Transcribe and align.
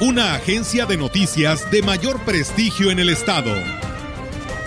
Una 0.00 0.36
agencia 0.36 0.86
de 0.86 0.96
noticias 0.96 1.72
de 1.72 1.82
mayor 1.82 2.20
prestigio 2.20 2.92
en 2.92 3.00
el 3.00 3.08
estado. 3.08 3.52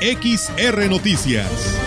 XR 0.02 0.90
Noticias. 0.90 1.80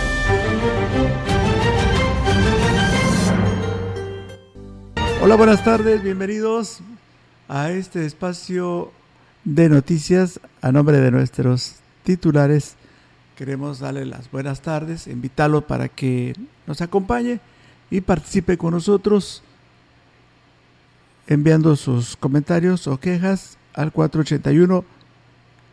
Hola, 5.21 5.35
buenas 5.35 5.63
tardes, 5.63 6.01
bienvenidos 6.01 6.79
a 7.47 7.69
este 7.69 8.07
espacio 8.07 8.91
de 9.43 9.69
noticias 9.69 10.39
a 10.61 10.71
nombre 10.71 10.99
de 10.99 11.11
nuestros 11.11 11.75
titulares. 12.03 12.77
Queremos 13.35 13.77
darle 13.77 14.05
las 14.05 14.31
buenas 14.31 14.61
tardes, 14.61 15.05
invitarlo 15.05 15.67
para 15.67 15.87
que 15.87 16.33
nos 16.65 16.81
acompañe 16.81 17.39
y 17.91 18.01
participe 18.01 18.57
con 18.57 18.71
nosotros 18.71 19.43
enviando 21.27 21.75
sus 21.75 22.15
comentarios 22.17 22.87
o 22.87 22.99
quejas 22.99 23.57
al 23.73 23.91
481 23.91 24.83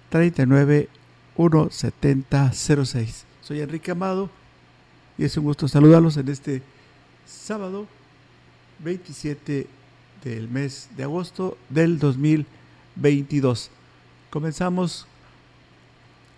39 0.08 0.88
17006. 1.36 3.24
Soy 3.40 3.60
Enrique 3.60 3.90
Amado 3.90 4.30
y 5.18 5.24
es 5.24 5.36
un 5.36 5.44
gusto 5.44 5.68
saludarlos 5.68 6.16
en 6.16 6.28
este 6.28 6.62
sábado 7.26 7.86
27 8.80 9.66
del 10.24 10.48
mes 10.48 10.88
de 10.96 11.04
agosto 11.04 11.56
del 11.68 11.98
2022. 11.98 13.70
Comenzamos 14.30 15.06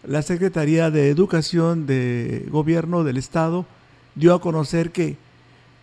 la 0.06 0.22
Secretaría 0.22 0.90
de 0.90 1.08
Educación 1.08 1.86
de 1.86 2.46
Gobierno 2.50 3.04
del 3.04 3.16
Estado 3.16 3.66
dio 4.14 4.34
a 4.34 4.40
conocer 4.40 4.90
que 4.90 5.16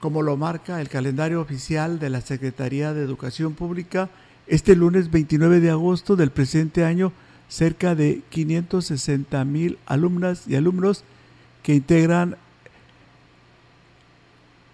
como 0.02 0.24
lo 0.24 0.36
marca 0.36 0.82
el 0.82 0.90
calendario 0.90 1.40
oficial 1.40 2.00
de 2.00 2.10
la 2.10 2.22
Secretaría 2.22 2.92
de 2.92 3.04
Educación 3.04 3.54
Pública, 3.54 4.10
este 4.48 4.76
lunes 4.76 5.12
29 5.12 5.60
de 5.60 5.70
agosto 5.70 6.16
del 6.16 6.32
presente 6.32 6.84
año, 6.84 7.14
cerca 7.48 7.94
de 7.94 8.24
560 8.30 9.46
mil 9.46 9.78
alumnas 9.86 10.48
y 10.48 10.56
alumnos 10.56 11.04
que 11.62 11.76
integran 11.76 12.36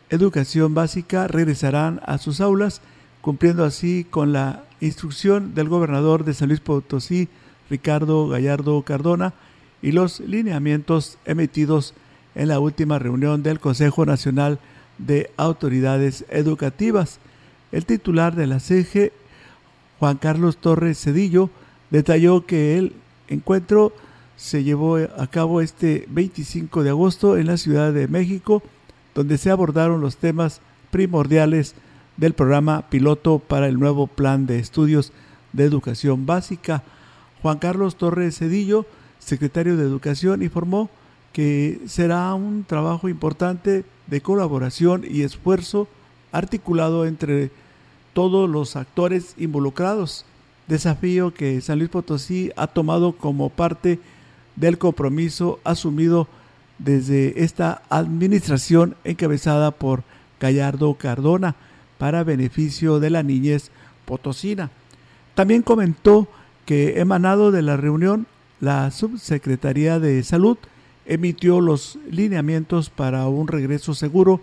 educación 0.09 0.73
básica 0.73 1.27
regresarán 1.27 1.99
a 2.05 2.17
sus 2.19 2.39
aulas, 2.39 2.81
cumpliendo 3.19 3.65
así 3.65 4.05
con 4.09 4.31
la 4.31 4.63
instrucción 4.79 5.53
del 5.53 5.67
gobernador 5.67 6.23
de 6.23 6.35
San 6.35 6.47
Luis 6.47 6.61
Potosí, 6.61 7.27
Ricardo 7.69 8.29
Gallardo 8.29 8.81
Cardona, 8.83 9.33
y 9.81 9.91
los 9.91 10.21
lineamientos 10.21 11.17
emitidos 11.25 11.93
en 12.33 12.47
la 12.47 12.61
última 12.61 12.97
reunión 12.97 13.43
del 13.43 13.59
Consejo 13.59 14.05
Nacional 14.05 14.59
de 14.59 14.76
autoridades 15.37 16.25
educativas. 16.29 17.19
El 17.71 17.85
titular 17.85 18.35
de 18.35 18.47
la 18.47 18.59
CEGE, 18.59 19.11
Juan 19.99 20.17
Carlos 20.17 20.57
Torres 20.57 20.99
Cedillo, 20.99 21.49
detalló 21.89 22.45
que 22.45 22.77
el 22.77 22.93
encuentro 23.27 23.93
se 24.35 24.63
llevó 24.63 24.97
a 24.97 25.27
cabo 25.27 25.61
este 25.61 26.05
25 26.09 26.83
de 26.83 26.91
agosto 26.91 27.37
en 27.37 27.47
la 27.47 27.57
Ciudad 27.57 27.91
de 27.91 28.07
México, 28.07 28.61
donde 29.15 29.37
se 29.37 29.49
abordaron 29.49 29.99
los 29.99 30.17
temas 30.17 30.61
primordiales 30.91 31.75
del 32.17 32.33
programa 32.33 32.89
piloto 32.89 33.39
para 33.39 33.67
el 33.67 33.79
nuevo 33.79 34.07
plan 34.07 34.45
de 34.45 34.59
estudios 34.59 35.11
de 35.53 35.63
educación 35.63 36.25
básica. 36.25 36.83
Juan 37.41 37.57
Carlos 37.57 37.97
Torres 37.97 38.37
Cedillo, 38.37 38.85
secretario 39.19 39.75
de 39.75 39.83
Educación, 39.83 40.43
informó 40.43 40.89
que 41.37 41.81
será 41.85 42.33
un 42.33 42.63
trabajo 42.63 43.09
importante 43.09 43.85
de 44.07 44.21
colaboración 44.21 45.03
y 45.07 45.21
esfuerzo 45.21 45.87
articulado 46.31 47.05
entre 47.05 47.51
todos 48.13 48.49
los 48.49 48.75
actores 48.75 49.35
involucrados, 49.37 50.25
desafío 50.67 51.35
que 51.35 51.61
San 51.61 51.77
Luis 51.77 51.91
Potosí 51.91 52.51
ha 52.55 52.65
tomado 52.65 53.11
como 53.11 53.49
parte 53.49 53.99
del 54.55 54.79
compromiso 54.79 55.59
asumido 55.63 56.27
desde 56.79 57.43
esta 57.43 57.83
administración 57.91 58.95
encabezada 59.03 59.69
por 59.69 60.01
Gallardo 60.39 60.95
Cardona 60.95 61.53
para 61.99 62.23
beneficio 62.23 62.99
de 62.99 63.11
la 63.11 63.21
niñez 63.21 63.69
potosina. 64.05 64.71
También 65.35 65.61
comentó 65.61 66.27
que 66.65 66.99
emanado 66.99 67.51
de 67.51 67.61
la 67.61 67.77
reunión, 67.77 68.25
la 68.59 68.89
Subsecretaría 68.89 69.99
de 69.99 70.23
Salud 70.23 70.57
emitió 71.07 71.61
los 71.61 71.97
lineamientos 72.11 72.89
para 72.89 73.27
un 73.27 73.47
regreso 73.47 73.95
seguro 73.95 74.41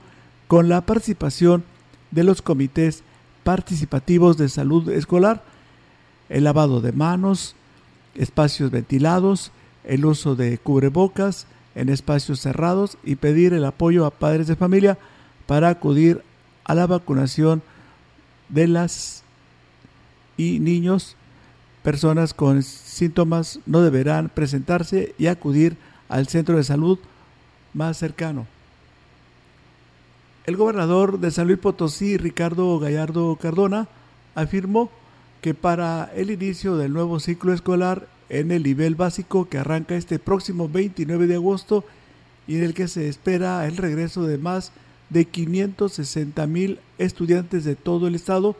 con 0.49 0.69
la 0.69 0.81
participación 0.81 1.65
de 2.11 2.25
los 2.25 2.43
comités 2.43 3.03
participativos 3.45 4.37
de 4.39 4.49
salud 4.49 4.89
escolar, 4.89 5.45
el 6.29 6.45
lavado 6.45 6.81
de 6.81 6.93
manos, 6.93 7.55
espacios 8.15 8.71
ventilados, 8.71 9.53
el 9.85 10.07
uso 10.07 10.35
de 10.35 10.57
cubrebocas 10.59 11.47
en 11.75 11.89
espacios 11.89 12.41
cerrados 12.41 12.97
y 13.05 13.17
pedir 13.17 13.53
el 13.53 13.65
apoyo 13.65 14.07
a 14.07 14.11
padres 14.11 14.47
de 14.47 14.57
familia 14.57 14.97
para 15.47 15.69
acudir 15.69 16.23
a 16.65 16.75
la 16.75 16.87
vacunación 16.87 17.63
de 18.49 18.69
las 18.69 19.23
y 20.37 20.61
niños. 20.61 21.17
Personas 21.83 22.33
con 22.33 22.63
síntomas 22.63 23.61
no 23.67 23.83
deberán 23.83 24.31
presentarse 24.31 25.15
y 25.19 25.27
acudir 25.27 25.77
al 26.09 26.28
centro 26.28 26.56
de 26.56 26.65
salud 26.65 26.98
más 27.72 27.97
cercano. 27.97 28.47
El 30.47 30.56
gobernador 30.56 31.20
de 31.20 31.31
San 31.31 31.47
Luis 31.47 31.59
Potosí, 31.59 32.16
Ricardo 32.19 32.78
Gallardo 32.78 33.34
Cardona, 33.37 33.88
afirmó 34.34 34.91
que 35.41 35.54
para 35.54 36.10
el 36.15 36.31
inicio 36.31 36.76
del 36.76 36.92
nuevo 36.92 37.19
ciclo 37.20 37.53
escolar 37.53 38.06
en 38.28 38.50
el 38.50 38.62
nivel 38.62 38.94
básico 38.94 39.48
que 39.48 39.59
arranca 39.59 39.94
este 39.94 40.19
próximo 40.19 40.69
29 40.69 41.26
de 41.26 41.34
agosto 41.37 41.84
y 42.47 42.56
en 42.56 42.65
el 42.65 42.75
que 42.75 42.88
se 42.88 43.09
espera 43.09 43.66
el 43.66 43.76
regreso 43.76 44.25
de 44.25 44.38
más 44.38 44.72
de 45.10 45.25
560 45.26 46.47
mil 46.47 46.78
estudiantes 46.98 47.65
de 47.65 47.76
todo 47.76 48.06
el 48.06 48.15
estado, 48.15 48.56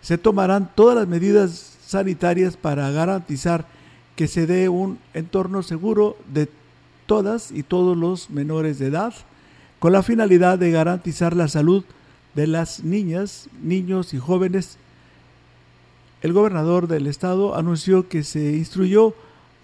se 0.00 0.18
tomarán 0.18 0.70
todas 0.74 0.96
las 0.96 1.08
medidas 1.08 1.76
sanitarias 1.86 2.56
para 2.56 2.90
garantizar 2.90 3.66
que 4.16 4.28
se 4.28 4.46
dé 4.46 4.68
un 4.68 4.98
entorno 5.14 5.62
seguro 5.62 6.16
de 6.32 6.48
todas 7.06 7.52
y 7.52 7.62
todos 7.62 7.96
los 7.96 8.30
menores 8.30 8.78
de 8.78 8.86
edad, 8.86 9.14
con 9.78 9.92
la 9.92 10.02
finalidad 10.02 10.58
de 10.58 10.70
garantizar 10.70 11.36
la 11.36 11.48
salud 11.48 11.84
de 12.34 12.46
las 12.46 12.82
niñas, 12.82 13.48
niños 13.62 14.14
y 14.14 14.18
jóvenes. 14.18 14.78
El 16.22 16.32
gobernador 16.32 16.88
del 16.88 17.06
estado 17.06 17.54
anunció 17.54 18.08
que 18.08 18.24
se 18.24 18.56
instruyó 18.56 19.14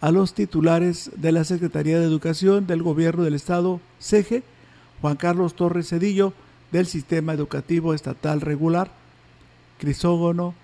a 0.00 0.10
los 0.10 0.34
titulares 0.34 1.10
de 1.16 1.32
la 1.32 1.44
Secretaría 1.44 1.98
de 1.98 2.04
Educación 2.04 2.66
del 2.66 2.82
Gobierno 2.82 3.24
del 3.24 3.34
Estado, 3.34 3.80
CEGE, 4.00 4.42
Juan 5.00 5.16
Carlos 5.16 5.54
Torres 5.54 5.88
Cedillo, 5.88 6.34
del 6.70 6.86
Sistema 6.86 7.32
Educativo 7.32 7.94
Estatal 7.94 8.40
Regular, 8.40 8.90
Crisógono 9.78 10.54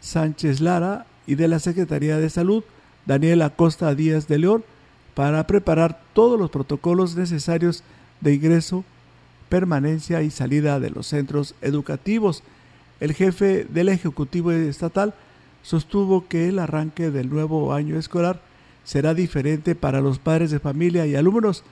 Sánchez 0.00 0.60
Lara, 0.60 1.06
y 1.26 1.34
de 1.36 1.48
la 1.48 1.58
Secretaría 1.58 2.18
de 2.18 2.30
Salud, 2.30 2.64
Daniel 3.06 3.42
Acosta 3.42 3.94
Díaz 3.94 4.28
de 4.28 4.38
León, 4.38 4.64
para 5.14 5.46
preparar 5.46 6.00
todos 6.14 6.38
los 6.38 6.50
protocolos 6.50 7.16
necesarios 7.16 7.82
de 8.20 8.34
ingreso, 8.34 8.84
permanencia 9.48 10.22
y 10.22 10.30
salida 10.30 10.80
de 10.80 10.90
los 10.90 11.06
centros 11.06 11.54
educativos. 11.60 12.42
El 13.00 13.12
jefe 13.12 13.66
del 13.68 13.88
Ejecutivo 13.88 14.52
Estatal 14.52 15.14
sostuvo 15.62 16.26
que 16.28 16.48
el 16.48 16.58
arranque 16.58 17.10
del 17.10 17.28
nuevo 17.28 17.74
año 17.74 17.98
escolar 17.98 18.40
será 18.84 19.14
diferente 19.14 19.74
para 19.74 20.00
los 20.00 20.18
padres 20.18 20.50
de 20.50 20.58
familia 20.58 21.06
y 21.06 21.14
alumnos, 21.14 21.62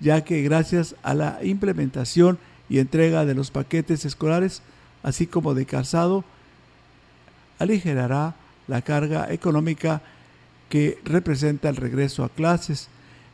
ya 0.00 0.24
que 0.24 0.42
gracias 0.42 0.96
a 1.02 1.14
la 1.14 1.38
implementación 1.42 2.38
y 2.68 2.78
entrega 2.78 3.24
de 3.24 3.34
los 3.34 3.50
paquetes 3.50 4.04
escolares, 4.04 4.62
así 5.02 5.26
como 5.26 5.54
de 5.54 5.66
calzado, 5.66 6.24
aligerará 7.58 8.34
la 8.66 8.82
carga 8.82 9.32
económica 9.32 10.02
que 10.68 10.98
representa 11.04 11.68
el 11.68 11.76
regreso 11.76 12.24
a 12.24 12.28
clases. 12.28 12.88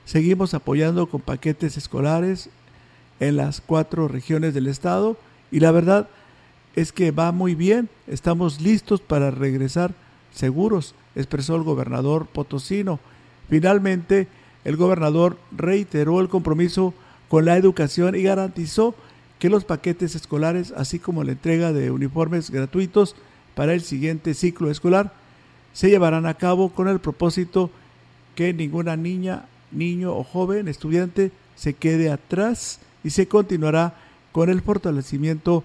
Seguimos 0.04 0.54
apoyando 0.54 1.06
con 1.08 1.20
paquetes 1.20 1.76
escolares 1.76 2.50
en 3.20 3.36
las 3.36 3.60
cuatro 3.60 4.08
regiones 4.08 4.54
del 4.54 4.66
estado 4.66 5.16
y 5.50 5.60
la 5.60 5.70
verdad 5.70 6.08
es 6.76 6.92
que 6.92 7.10
va 7.10 7.32
muy 7.32 7.54
bien, 7.54 7.88
estamos 8.06 8.60
listos 8.60 9.00
para 9.00 9.30
regresar 9.30 9.94
seguros, 10.32 10.94
expresó 11.14 11.56
el 11.56 11.62
gobernador 11.62 12.26
potosino. 12.26 12.98
Finalmente, 13.48 14.26
el 14.64 14.76
gobernador 14.76 15.38
reiteró 15.52 16.20
el 16.20 16.28
compromiso 16.28 16.94
con 17.28 17.44
la 17.44 17.56
educación 17.56 18.16
y 18.16 18.22
garantizó 18.22 18.94
que 19.38 19.50
los 19.50 19.64
paquetes 19.64 20.14
escolares, 20.14 20.72
así 20.76 20.98
como 20.98 21.22
la 21.22 21.32
entrega 21.32 21.72
de 21.72 21.90
uniformes 21.90 22.50
gratuitos 22.50 23.14
para 23.54 23.74
el 23.74 23.82
siguiente 23.82 24.34
ciclo 24.34 24.70
escolar, 24.70 25.12
se 25.74 25.90
llevarán 25.90 26.24
a 26.24 26.34
cabo 26.34 26.70
con 26.70 26.88
el 26.88 27.00
propósito 27.00 27.70
que 28.34 28.54
ninguna 28.54 28.96
niña, 28.96 29.44
niño 29.70 30.14
o 30.14 30.24
joven 30.24 30.68
estudiante 30.68 31.32
se 31.56 31.74
quede 31.74 32.10
atrás 32.10 32.80
y 33.02 33.10
se 33.10 33.28
continuará 33.28 33.94
con 34.32 34.48
el 34.48 34.62
fortalecimiento 34.62 35.64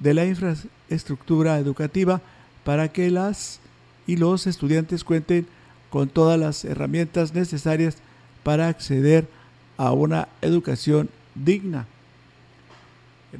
de 0.00 0.14
la 0.14 0.24
infraestructura 0.24 1.58
educativa 1.58 2.20
para 2.64 2.90
que 2.90 3.10
las 3.10 3.60
y 4.06 4.16
los 4.16 4.46
estudiantes 4.46 5.04
cuenten 5.04 5.46
con 5.90 6.08
todas 6.08 6.40
las 6.40 6.64
herramientas 6.64 7.34
necesarias 7.34 7.98
para 8.42 8.68
acceder 8.68 9.28
a 9.76 9.92
una 9.92 10.28
educación 10.40 11.10
digna. 11.34 11.86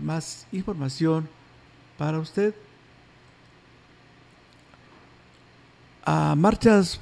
Más 0.03 0.47
información 0.53 1.29
para 1.99 2.19
usted. 2.19 2.55
A 6.05 6.35
marchas 6.35 6.99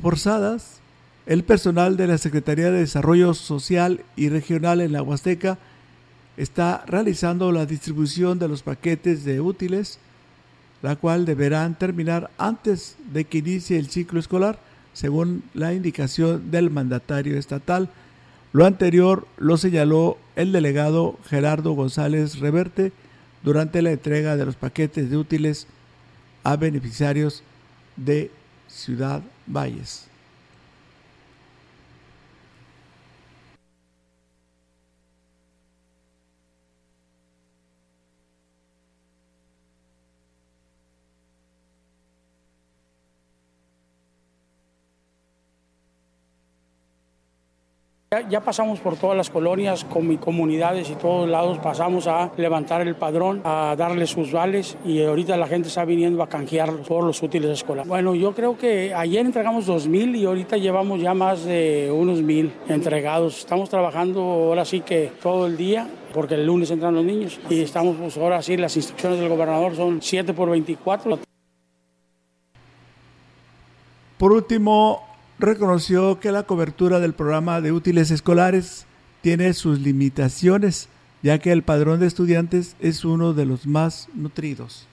forzadas, 0.00 0.80
el 1.26 1.42
personal 1.42 1.96
de 1.96 2.06
la 2.06 2.18
Secretaría 2.18 2.70
de 2.70 2.78
Desarrollo 2.78 3.34
Social 3.34 4.04
y 4.14 4.28
Regional 4.28 4.80
en 4.80 4.92
la 4.92 5.02
Huasteca 5.02 5.58
está 6.36 6.84
realizando 6.86 7.50
la 7.50 7.66
distribución 7.66 8.38
de 8.38 8.46
los 8.46 8.62
paquetes 8.62 9.24
de 9.24 9.40
útiles, 9.40 9.98
la 10.82 10.94
cual 10.94 11.24
deberán 11.24 11.76
terminar 11.76 12.30
antes 12.38 12.96
de 13.12 13.24
que 13.24 13.38
inicie 13.38 13.76
el 13.78 13.88
ciclo 13.88 14.20
escolar, 14.20 14.60
según 14.92 15.42
la 15.52 15.74
indicación 15.74 16.52
del 16.52 16.70
mandatario 16.70 17.36
estatal. 17.36 17.90
Lo 18.52 18.66
anterior 18.66 19.26
lo 19.36 19.56
señaló 19.56 20.16
el 20.36 20.52
delegado 20.52 21.18
Gerardo 21.28 21.72
González 21.72 22.38
Reverte 22.38 22.92
durante 23.42 23.82
la 23.82 23.90
entrega 23.90 24.36
de 24.36 24.46
los 24.46 24.54
paquetes 24.54 25.10
de 25.10 25.16
útiles 25.16 25.66
a 26.44 26.56
beneficiarios 26.56 27.42
de 27.96 28.30
Ciudad 28.68 29.22
Valles. 29.46 30.08
Ya, 48.22 48.40
pasamos 48.40 48.80
por 48.80 48.96
todas 48.96 49.16
las 49.16 49.30
colonias, 49.30 49.84
con 49.84 50.16
comunidades 50.16 50.90
y 50.90 50.94
todos 50.94 51.28
lados, 51.28 51.58
pasamos 51.58 52.06
a 52.06 52.30
levantar 52.36 52.80
el 52.82 52.94
padrón, 52.94 53.42
a 53.44 53.74
darle 53.76 54.06
sus 54.06 54.32
vales 54.32 54.76
y 54.84 55.02
ahorita 55.02 55.36
la 55.36 55.46
gente 55.46 55.68
está 55.68 55.84
viniendo 55.84 56.22
a 56.22 56.28
canjearlos 56.28 56.86
por 56.86 57.04
los 57.04 57.22
útiles 57.22 57.50
escolares. 57.50 57.88
Bueno, 57.88 58.14
yo 58.14 58.34
creo 58.34 58.56
que 58.56 58.94
ayer 58.94 59.26
entregamos 59.26 59.68
2.000 59.68 60.16
y 60.16 60.24
ahorita 60.24 60.56
llevamos 60.56 61.00
ya 61.00 61.14
más 61.14 61.44
de 61.44 61.92
unos 61.94 62.20
1.000 62.20 62.50
entregados. 62.68 63.38
Estamos 63.38 63.68
trabajando 63.68 64.20
ahora 64.20 64.64
sí 64.64 64.80
que 64.80 65.12
todo 65.22 65.46
el 65.46 65.56
día 65.56 65.86
porque 66.14 66.34
el 66.34 66.46
lunes 66.46 66.70
entran 66.70 66.94
los 66.94 67.04
niños 67.04 67.38
y 67.50 67.60
estamos 67.60 67.96
pues 67.96 68.16
ahora 68.16 68.40
sí, 68.40 68.56
las 68.56 68.76
instrucciones 68.76 69.20
del 69.20 69.28
gobernador 69.28 69.76
son 69.76 70.00
7 70.00 70.32
por 70.32 70.48
24. 70.48 71.18
Por 74.16 74.32
último, 74.32 75.02
reconoció 75.38 76.18
que 76.20 76.32
la 76.32 76.44
cobertura 76.44 77.00
del 77.00 77.14
programa 77.14 77.60
de 77.60 77.72
útiles 77.72 78.10
escolares 78.10 78.86
tiene 79.20 79.52
sus 79.54 79.80
limitaciones, 79.80 80.88
ya 81.22 81.38
que 81.38 81.52
el 81.52 81.62
padrón 81.62 82.00
de 82.00 82.06
estudiantes 82.06 82.76
es 82.80 83.04
uno 83.04 83.34
de 83.34 83.46
los 83.46 83.66
más 83.66 84.08
nutridos. 84.14 84.86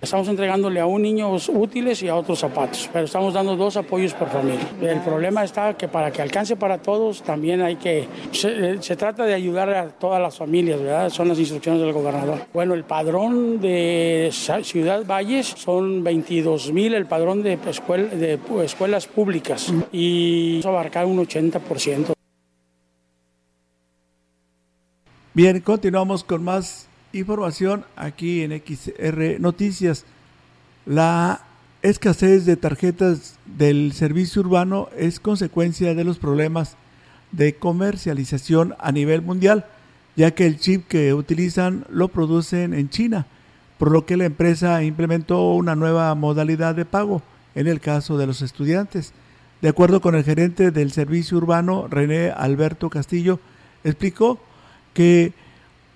Estamos 0.00 0.28
entregándole 0.28 0.78
a 0.78 0.86
un 0.86 1.02
niño 1.02 1.34
útiles 1.48 2.04
y 2.04 2.08
a 2.08 2.14
otros 2.14 2.38
zapatos, 2.38 2.88
pero 2.92 3.06
estamos 3.06 3.34
dando 3.34 3.56
dos 3.56 3.76
apoyos 3.76 4.14
por 4.14 4.28
familia. 4.28 4.64
El 4.80 5.00
problema 5.00 5.42
está 5.42 5.76
que 5.76 5.88
para 5.88 6.12
que 6.12 6.22
alcance 6.22 6.54
para 6.54 6.78
todos 6.78 7.20
también 7.22 7.62
hay 7.62 7.74
que... 7.76 8.06
Se, 8.30 8.96
trata 8.96 9.24
de 9.24 9.34
ayudar 9.34 9.70
a 9.70 9.88
todas 9.88 10.22
las 10.22 10.38
familias, 10.38 10.80
¿verdad? 10.80 11.10
Son 11.10 11.26
las 11.26 11.40
instrucciones 11.40 11.80
del 11.80 11.92
gobernador. 11.92 12.46
Bueno, 12.54 12.74
el 12.74 12.84
padrón 12.84 13.60
de 13.60 14.30
Ciudad 14.62 15.04
Valles 15.04 15.48
son 15.48 16.04
22 16.04 16.72
mil, 16.72 16.94
el 16.94 17.06
padrón 17.06 17.42
de, 17.42 17.56
de 17.56 18.38
escuelas 18.64 19.08
públicas 19.08 19.72
y 19.90 20.60
eso 20.60 20.68
abarcar 20.68 21.06
un 21.06 21.18
80%. 21.26 22.12
Bien, 25.34 25.60
continuamos 25.60 26.22
con 26.22 26.44
más 26.44 26.87
información 27.12 27.84
aquí 27.96 28.42
en 28.42 28.52
XR 28.52 29.40
Noticias. 29.40 30.04
La 30.86 31.42
escasez 31.82 32.44
de 32.44 32.56
tarjetas 32.56 33.38
del 33.46 33.92
servicio 33.92 34.42
urbano 34.42 34.88
es 34.96 35.20
consecuencia 35.20 35.94
de 35.94 36.04
los 36.04 36.18
problemas 36.18 36.76
de 37.32 37.54
comercialización 37.54 38.74
a 38.78 38.92
nivel 38.92 39.22
mundial, 39.22 39.66
ya 40.16 40.32
que 40.32 40.46
el 40.46 40.58
chip 40.58 40.88
que 40.88 41.14
utilizan 41.14 41.84
lo 41.90 42.08
producen 42.08 42.74
en 42.74 42.88
China, 42.88 43.26
por 43.78 43.90
lo 43.92 44.06
que 44.06 44.16
la 44.16 44.24
empresa 44.24 44.82
implementó 44.82 45.52
una 45.52 45.76
nueva 45.76 46.14
modalidad 46.14 46.74
de 46.74 46.84
pago 46.84 47.22
en 47.54 47.66
el 47.66 47.80
caso 47.80 48.18
de 48.18 48.26
los 48.26 48.42
estudiantes. 48.42 49.12
De 49.60 49.68
acuerdo 49.68 50.00
con 50.00 50.14
el 50.14 50.24
gerente 50.24 50.70
del 50.70 50.92
servicio 50.92 51.36
urbano, 51.36 51.86
René 51.88 52.30
Alberto 52.30 52.90
Castillo, 52.90 53.40
explicó 53.84 54.38
que 54.94 55.32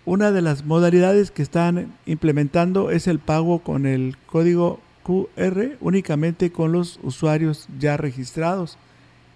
una 0.04 0.32
de 0.32 0.42
las 0.42 0.64
modalidades 0.64 1.30
que 1.30 1.42
están 1.42 1.92
implementando 2.06 2.90
es 2.90 3.06
el 3.06 3.18
pago 3.18 3.60
con 3.60 3.86
el 3.86 4.16
código 4.26 4.80
QR 5.04 5.76
únicamente 5.80 6.50
con 6.50 6.72
los 6.72 6.98
usuarios 7.02 7.68
ya 7.78 7.96
registrados. 7.96 8.78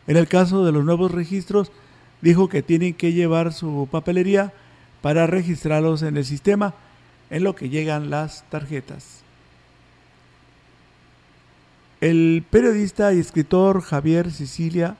En 0.06 0.16
el 0.16 0.28
caso 0.28 0.64
de 0.64 0.72
los 0.72 0.84
nuevos 0.84 1.12
registros, 1.12 1.70
dijo 2.20 2.48
que 2.48 2.62
tienen 2.62 2.94
que 2.94 3.12
llevar 3.12 3.52
su 3.52 3.88
papelería 3.90 4.52
para 5.02 5.26
registrarlos 5.26 6.02
en 6.02 6.16
el 6.16 6.24
sistema, 6.24 6.74
en 7.30 7.44
lo 7.44 7.54
que 7.54 7.68
llegan 7.68 8.10
las 8.10 8.44
tarjetas. 8.50 9.22
El 12.00 12.44
periodista 12.50 13.12
y 13.12 13.18
escritor 13.18 13.82
Javier 13.82 14.30
Sicilia 14.30 14.96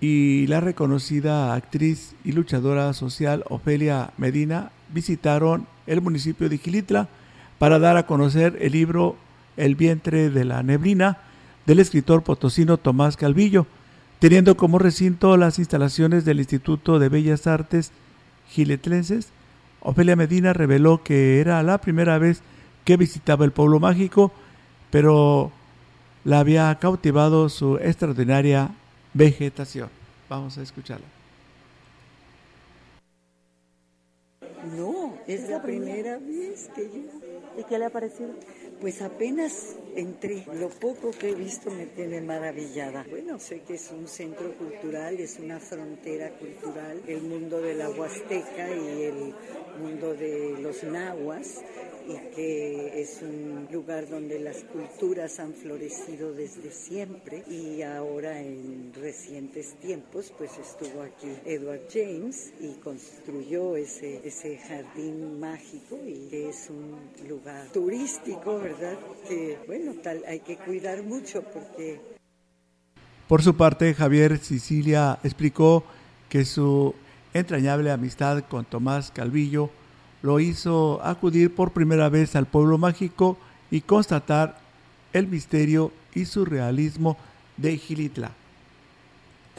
y 0.00 0.46
la 0.46 0.60
reconocida 0.60 1.54
actriz 1.54 2.14
y 2.24 2.32
luchadora 2.32 2.92
social 2.92 3.44
Ofelia 3.48 4.12
Medina 4.16 4.70
visitaron 4.92 5.66
el 5.86 6.00
municipio 6.00 6.48
de 6.48 6.58
Gilitla 6.58 7.08
para 7.58 7.78
dar 7.78 7.96
a 7.96 8.06
conocer 8.06 8.56
el 8.60 8.72
libro 8.72 9.16
El 9.56 9.74
vientre 9.74 10.30
de 10.30 10.44
la 10.44 10.62
neblina 10.62 11.18
del 11.66 11.80
escritor 11.80 12.22
potosino 12.22 12.76
Tomás 12.76 13.16
Calvillo, 13.16 13.66
teniendo 14.20 14.56
como 14.56 14.78
recinto 14.78 15.36
las 15.36 15.58
instalaciones 15.58 16.24
del 16.24 16.38
Instituto 16.38 16.98
de 16.98 17.08
Bellas 17.08 17.46
Artes 17.46 17.92
Giletlenses. 18.48 19.28
Ofelia 19.80 20.16
Medina 20.16 20.52
reveló 20.52 21.02
que 21.02 21.40
era 21.40 21.62
la 21.62 21.78
primera 21.78 22.18
vez 22.18 22.42
que 22.84 22.96
visitaba 22.96 23.44
el 23.44 23.52
pueblo 23.52 23.80
mágico, 23.80 24.32
pero 24.90 25.52
la 26.24 26.38
había 26.38 26.74
cautivado 26.76 27.48
su 27.48 27.76
extraordinaria 27.76 28.70
vegetación. 29.14 29.90
Vamos 30.28 30.58
a 30.58 30.62
escucharla. 30.62 31.06
No, 34.76 35.18
es 35.26 35.48
la 35.48 35.62
primera 35.62 36.18
vez 36.18 36.68
que 36.74 36.84
yo. 36.84 37.00
¿Y 37.58 37.64
qué 37.64 37.78
le 37.78 37.86
ha 37.86 37.90
parecido? 37.90 38.30
Pues 38.80 39.02
apenas 39.02 39.76
entré. 39.96 40.44
Lo 40.54 40.68
poco 40.68 41.10
que 41.10 41.30
he 41.30 41.34
visto 41.34 41.70
me 41.70 41.86
tiene 41.86 42.20
maravillada. 42.20 43.04
Bueno, 43.08 43.38
sé 43.38 43.62
que 43.62 43.74
es 43.74 43.90
un 43.90 44.06
centro 44.06 44.52
cultural, 44.54 45.18
es 45.18 45.38
una 45.38 45.58
frontera 45.58 46.30
cultural, 46.30 47.00
el 47.06 47.22
mundo 47.22 47.60
de 47.60 47.74
la 47.74 47.90
Huasteca 47.90 48.68
y 48.70 49.02
el 49.04 49.34
mundo 49.80 50.14
de 50.14 50.56
los 50.60 50.82
nahuas 50.84 51.62
y 52.08 52.34
que 52.34 53.02
es 53.02 53.20
un 53.22 53.68
lugar 53.70 54.08
donde 54.08 54.38
las 54.40 54.64
culturas 54.64 55.38
han 55.38 55.52
florecido 55.52 56.32
desde 56.32 56.70
siempre 56.70 57.44
y 57.48 57.82
ahora 57.82 58.40
en 58.40 58.92
recientes 58.94 59.74
tiempos 59.74 60.32
pues 60.36 60.52
estuvo 60.58 61.02
aquí 61.02 61.28
Edward 61.44 61.82
James 61.92 62.52
y 62.60 62.80
construyó 62.80 63.76
ese, 63.76 64.26
ese 64.26 64.56
jardín 64.56 65.38
mágico 65.38 65.98
y 66.06 66.28
que 66.30 66.48
es 66.48 66.70
un 66.70 66.98
lugar 67.28 67.68
turístico, 67.72 68.58
¿verdad? 68.58 68.98
Que 69.28 69.58
bueno, 69.66 69.92
tal 70.02 70.22
hay 70.26 70.40
que 70.40 70.56
cuidar 70.56 71.02
mucho 71.02 71.42
porque... 71.42 72.00
Por 73.28 73.42
su 73.42 73.54
parte, 73.54 73.92
Javier 73.92 74.38
Sicilia 74.38 75.18
explicó 75.22 75.84
que 76.30 76.46
su 76.46 76.94
entrañable 77.34 77.90
amistad 77.90 78.44
con 78.48 78.64
Tomás 78.64 79.10
Calvillo 79.10 79.70
lo 80.22 80.40
hizo 80.40 81.00
acudir 81.04 81.54
por 81.54 81.72
primera 81.72 82.08
vez 82.08 82.36
al 82.36 82.46
pueblo 82.46 82.78
mágico 82.78 83.36
y 83.70 83.82
constatar 83.82 84.58
el 85.12 85.26
misterio 85.26 85.92
y 86.14 86.24
surrealismo 86.24 87.16
de 87.56 87.76
Gilitla. 87.76 88.32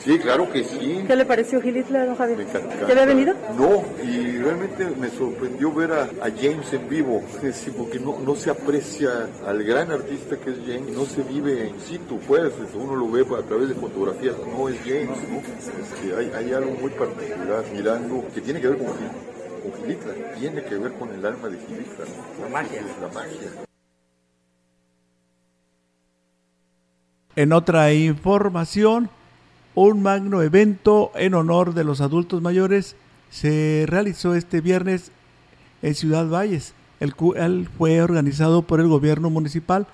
Sí, 0.03 0.17
claro 0.17 0.49
que 0.49 0.63
sí. 0.63 1.03
¿Qué 1.05 1.15
le 1.15 1.25
pareció 1.25 1.61
Gilitla, 1.61 2.05
don 2.05 2.15
Javier? 2.15 2.37
Me 2.37 2.45
¿Ya 2.45 2.91
había 2.91 3.05
venido? 3.05 3.33
No, 3.57 3.83
y 4.01 4.37
realmente 4.37 4.87
me 4.97 5.09
sorprendió 5.09 5.73
ver 5.73 5.91
a, 5.91 6.03
a 6.03 6.31
James 6.31 6.71
en 6.71 6.87
vivo, 6.87 7.21
sí, 7.53 7.71
porque 7.77 7.99
no, 7.99 8.17
no, 8.19 8.35
se 8.35 8.49
aprecia 8.49 9.27
al 9.45 9.61
gran 9.63 9.91
artista 9.91 10.37
que 10.37 10.51
es 10.51 10.57
James, 10.65 10.95
no 10.95 11.05
se 11.05 11.21
vive 11.23 11.67
en 11.67 11.79
situ, 11.81 12.17
pues, 12.19 12.53
uno 12.73 12.95
lo 12.95 13.11
ve 13.11 13.25
a 13.37 13.41
través 13.41 13.69
de 13.69 13.75
fotografías, 13.75 14.35
no 14.55 14.69
es 14.69 14.79
James, 14.85 15.19
¿no? 15.29 15.39
Este, 15.39 16.15
hay, 16.15 16.31
hay, 16.33 16.53
algo 16.53 16.71
muy 16.79 16.91
particular 16.91 17.65
mirando 17.73 18.25
que 18.33 18.39
tiene 18.39 18.61
que 18.61 18.69
ver 18.69 18.77
con, 18.77 18.87
con 19.59 19.73
Gilitla, 19.73 20.13
tiene 20.39 20.63
que 20.63 20.77
ver 20.77 20.93
con 20.93 21.13
el 21.13 21.25
alma 21.25 21.49
de 21.49 21.57
Gilitla, 21.59 22.05
¿no? 22.05 22.43
La 22.43 22.49
magia. 22.49 22.81
La 23.01 23.07
magia. 23.07 23.69
En 27.35 27.53
otra 27.53 27.93
información, 27.93 29.09
un 29.75 30.01
magno 30.01 30.41
evento 30.41 31.11
en 31.15 31.35
honor 31.35 31.73
de 31.73 31.83
los 31.83 32.01
adultos 32.01 32.41
mayores 32.41 32.95
se 33.29 33.85
realizó 33.87 34.35
este 34.35 34.61
viernes 34.61 35.11
en 35.81 35.95
Ciudad 35.95 36.27
Valles, 36.27 36.73
el 36.99 37.15
cual 37.15 37.69
fue 37.77 38.01
organizado 38.01 38.63
por 38.63 38.79
el 38.79 38.87
gobierno 38.87 39.29
municipal. 39.29 39.87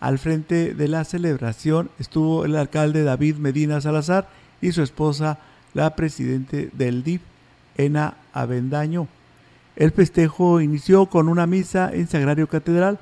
Al 0.00 0.18
frente 0.18 0.74
de 0.74 0.88
la 0.88 1.04
celebración 1.04 1.90
estuvo 1.98 2.44
el 2.44 2.56
alcalde 2.56 3.02
David 3.02 3.36
Medina 3.36 3.80
Salazar 3.80 4.28
y 4.60 4.72
su 4.72 4.82
esposa, 4.82 5.38
la 5.74 5.96
presidente 5.96 6.70
del 6.72 7.02
DIF, 7.02 7.20
Ena 7.76 8.14
Avendaño. 8.32 9.08
El 9.76 9.92
festejo 9.92 10.60
inició 10.60 11.06
con 11.06 11.28
una 11.28 11.46
misa 11.46 11.90
en 11.92 12.08
Sagrario 12.08 12.48
Catedral, 12.48 12.98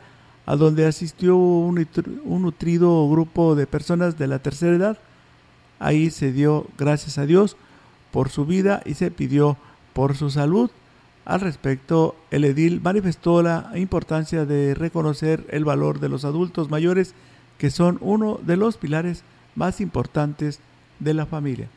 a 0.47 0.57
donde 0.57 0.87
asistió 0.87 1.37
un, 1.37 1.87
un 2.25 2.43
nutrido 2.43 3.09
grupo 3.09 3.55
de 3.55 3.67
personas 3.67 4.19
de 4.19 4.27
la 4.27 4.41
tercera 4.41 4.77
edad. 4.77 4.99
Ahí 5.79 6.11
se 6.11 6.33
dio 6.33 6.67
gracias 6.77 7.19
a 7.19 7.27
Dios 7.27 7.57
por 8.11 8.29
su 8.29 8.45
vida 8.45 8.83
y 8.85 8.95
se 8.95 9.11
pidió 9.11 9.57
por 9.93 10.17
su 10.17 10.31
salud. 10.31 10.71
Al 11.25 11.41
respecto, 11.41 12.17
el 12.31 12.45
edil 12.45 12.81
manifestó 12.83 13.43
la 13.43 13.71
importancia 13.77 14.45
de 14.45 14.75
reconocer 14.75 15.47
el 15.51 15.65
valor 15.65 16.01
de 16.01 16.11
los 16.11 16.25
adultos 16.25 16.71
mayores, 16.71 17.15
que 17.57 17.71
son 17.71 17.99
uno 18.03 18.39
de 18.43 18.57
los 18.57 18.77
pilares 18.77 19.23
más 19.55 19.81
importantes 19.81 20.61
de 20.99 21.15
la 21.15 21.25
familia. 21.25 21.69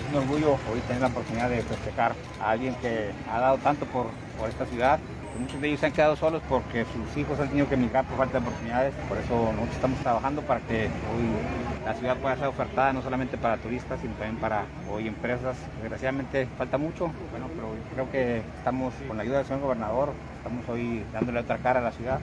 Es 0.00 0.14
un 0.14 0.22
orgullo 0.22 0.52
hoy 0.72 0.80
tener 0.86 1.02
la 1.02 1.08
oportunidad 1.08 1.50
de 1.50 1.62
festejar 1.62 2.14
a 2.40 2.50
alguien 2.50 2.74
que 2.76 3.10
ha 3.30 3.40
dado 3.40 3.58
tanto 3.58 3.84
por, 3.86 4.06
por 4.38 4.48
esta 4.48 4.64
ciudad. 4.66 4.98
Muchos 5.38 5.60
de 5.60 5.68
ellos 5.68 5.80
se 5.80 5.86
han 5.86 5.92
quedado 5.92 6.16
solos 6.16 6.42
porque 6.48 6.84
sus 6.84 7.16
hijos 7.16 7.38
han 7.38 7.48
tenido 7.48 7.68
que 7.68 7.74
emigrar 7.74 8.04
por 8.06 8.18
falta 8.18 8.38
de 8.38 8.46
oportunidades. 8.46 8.94
Por 9.08 9.18
eso 9.18 9.52
nosotros 9.52 9.74
estamos 9.74 9.98
trabajando 10.00 10.42
para 10.42 10.60
que 10.60 10.84
hoy 10.84 11.84
la 11.84 11.94
ciudad 11.94 12.16
pueda 12.16 12.36
ser 12.36 12.46
ofertada 12.46 12.92
no 12.92 13.02
solamente 13.02 13.36
para 13.38 13.56
turistas, 13.58 14.00
sino 14.00 14.14
también 14.14 14.36
para 14.36 14.64
hoy 14.90 15.06
empresas. 15.06 15.56
Desgraciadamente 15.80 16.48
falta 16.58 16.78
mucho, 16.78 17.10
bueno, 17.30 17.48
pero 17.54 17.68
creo 17.94 18.10
que 18.10 18.42
estamos 18.58 18.94
con 19.06 19.16
la 19.16 19.22
ayuda 19.22 19.38
del 19.38 19.46
señor 19.46 19.62
gobernador, 19.62 20.12
estamos 20.36 20.68
hoy 20.68 21.04
dándole 21.12 21.40
otra 21.40 21.58
cara 21.58 21.80
a 21.80 21.82
la 21.82 21.92
ciudad. 21.92 22.20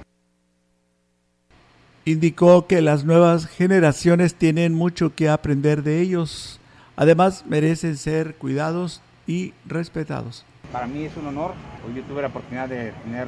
Indicó 2.05 2.67
que 2.67 2.81
las 2.81 3.03
nuevas 3.03 3.47
generaciones 3.47 4.35
tienen 4.35 4.73
mucho 4.73 5.13
que 5.13 5.29
aprender 5.29 5.83
de 5.83 6.01
ellos. 6.01 6.56
Además, 6.99 7.45
merecen 7.47 7.95
ser 7.95 8.33
cuidados 8.35 9.01
y 9.27 9.53
respetados. 9.67 10.43
Para 10.71 10.87
mí 10.87 11.03
es 11.03 11.15
un 11.15 11.27
honor. 11.27 11.53
Hoy 11.85 11.93
yo 11.93 12.01
tuve 12.03 12.23
la 12.23 12.29
oportunidad 12.29 12.67
de 12.67 12.91
tener 13.03 13.27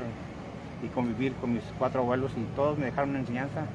y 0.83 0.87
convivir 0.87 1.33
con 1.33 1.53
mis 1.53 1.63
cuatro 1.77 2.01
abuelos 2.01 2.31
y 2.35 2.55
todos 2.55 2.79
me 2.79 2.85
dejaron 2.85 3.11
una 3.11 3.19
enseñanza. 3.19 3.67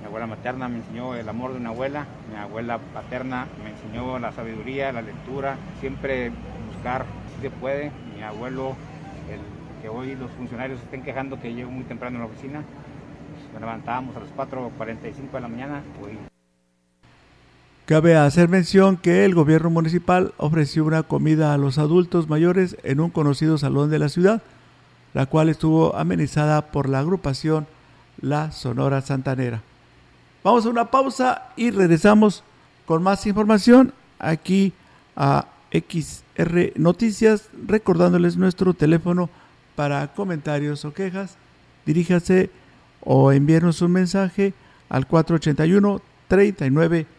Mi 0.00 0.06
abuela 0.06 0.28
materna 0.28 0.68
me 0.68 0.76
enseñó 0.76 1.16
el 1.16 1.28
amor 1.28 1.50
de 1.50 1.58
una 1.58 1.70
abuela, 1.70 2.06
mi 2.30 2.38
abuela 2.38 2.78
paterna 2.94 3.48
me 3.64 3.70
enseñó 3.70 4.20
la 4.20 4.30
sabiduría, 4.30 4.92
la 4.92 5.02
lectura, 5.02 5.56
siempre 5.80 6.30
buscar 6.72 7.04
si 7.34 7.42
se 7.42 7.50
puede. 7.50 7.90
Mi 8.14 8.22
abuelo, 8.22 8.76
el 9.28 9.40
que 9.82 9.88
hoy 9.88 10.14
los 10.14 10.30
funcionarios 10.30 10.80
estén 10.80 11.02
quejando 11.02 11.40
que 11.40 11.52
llego 11.52 11.72
muy 11.72 11.82
temprano 11.84 12.18
a 12.18 12.20
la 12.20 12.26
oficina, 12.26 12.62
me 13.52 13.58
levantábamos 13.58 14.14
a 14.14 14.20
las 14.20 14.30
4.45 14.30 15.32
de 15.32 15.40
la 15.40 15.48
mañana. 15.48 15.82
Hoy 16.00 16.29
Cabe 17.90 18.14
hacer 18.14 18.48
mención 18.48 18.96
que 18.96 19.24
el 19.24 19.34
gobierno 19.34 19.68
municipal 19.68 20.32
ofreció 20.36 20.84
una 20.84 21.02
comida 21.02 21.52
a 21.52 21.58
los 21.58 21.76
adultos 21.76 22.28
mayores 22.28 22.76
en 22.84 23.00
un 23.00 23.10
conocido 23.10 23.58
salón 23.58 23.90
de 23.90 23.98
la 23.98 24.08
ciudad, 24.08 24.42
la 25.12 25.26
cual 25.26 25.48
estuvo 25.48 25.96
amenizada 25.96 26.70
por 26.70 26.88
la 26.88 27.00
agrupación 27.00 27.66
La 28.20 28.52
Sonora 28.52 29.00
Santanera. 29.00 29.62
Vamos 30.44 30.66
a 30.66 30.68
una 30.68 30.92
pausa 30.92 31.48
y 31.56 31.72
regresamos 31.72 32.44
con 32.86 33.02
más 33.02 33.26
información 33.26 33.92
aquí 34.20 34.72
a 35.16 35.46
XR 35.72 36.74
Noticias, 36.76 37.48
recordándoles 37.66 38.36
nuestro 38.36 38.72
teléfono 38.72 39.28
para 39.74 40.06
comentarios 40.14 40.84
o 40.84 40.94
quejas. 40.94 41.38
Diríjase 41.84 42.50
o 43.00 43.32
envíenos 43.32 43.82
un 43.82 43.90
mensaje 43.90 44.54
al 44.88 45.08
481 45.08 46.00
39 46.28 47.18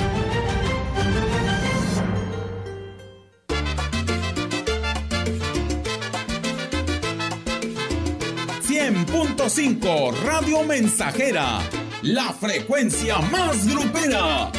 100.5 9.47 10.13
Radio 10.23 10.63
Mensajera, 10.63 11.61
la 12.03 12.31
frecuencia 12.31 13.17
más 13.19 13.67
grupera. 13.67 14.51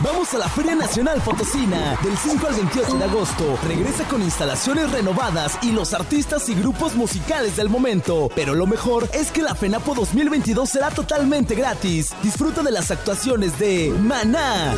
Vamos 0.00 0.32
a 0.32 0.38
la 0.38 0.48
Feria 0.48 0.76
Nacional 0.76 1.20
Fotocina 1.20 1.98
del 2.04 2.16
5 2.16 2.46
al 2.46 2.54
28 2.54 2.98
de 2.98 3.04
agosto. 3.04 3.58
Regresa 3.66 4.04
con 4.04 4.22
instalaciones 4.22 4.92
renovadas 4.92 5.58
y 5.62 5.72
los 5.72 5.92
artistas 5.92 6.48
y 6.48 6.54
grupos 6.54 6.94
musicales 6.94 7.56
del 7.56 7.68
momento. 7.68 8.30
Pero 8.36 8.54
lo 8.54 8.66
mejor 8.66 9.08
es 9.12 9.32
que 9.32 9.42
la 9.42 9.56
FENAPO 9.56 9.94
2022 9.96 10.68
será 10.68 10.90
totalmente 10.90 11.56
gratis. 11.56 12.14
Disfruta 12.22 12.62
de 12.62 12.70
las 12.70 12.92
actuaciones 12.92 13.58
de 13.58 13.92
Maná, 14.00 14.74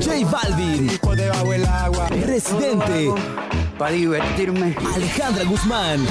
J 0.00 0.24
Balvin, 0.28 0.90
Residente, 2.26 3.12
para 3.78 3.92
divertirme, 3.92 4.74
Alejandra 4.94 5.44
Guzmán. 5.44 6.04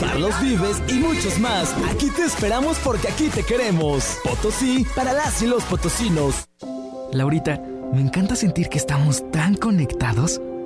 Carlos 0.00 0.34
Vives 0.40 0.82
y 0.88 0.94
muchos 0.94 1.38
más. 1.38 1.74
Aquí 1.90 2.10
te 2.10 2.22
esperamos 2.22 2.78
porque 2.78 3.08
aquí 3.08 3.28
te 3.28 3.42
queremos. 3.42 4.18
Potosí 4.24 4.86
para 4.96 5.12
las 5.12 5.42
y 5.42 5.46
los 5.46 5.62
potosinos. 5.64 6.48
Laurita, 7.12 7.60
me 7.92 8.00
encanta 8.00 8.34
sentir 8.34 8.68
que 8.68 8.78
estamos 8.78 9.30
tan 9.30 9.54
conectados. 9.56 10.40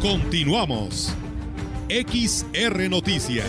Continuamos. 0.00 1.12
XR 1.88 2.88
Noticias. 2.88 3.46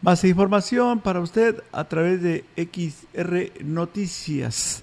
Más 0.00 0.24
información 0.24 1.00
para 1.00 1.20
usted 1.20 1.62
a 1.70 1.84
través 1.84 2.22
de 2.22 2.46
XR 2.56 3.62
Noticias. 3.62 4.82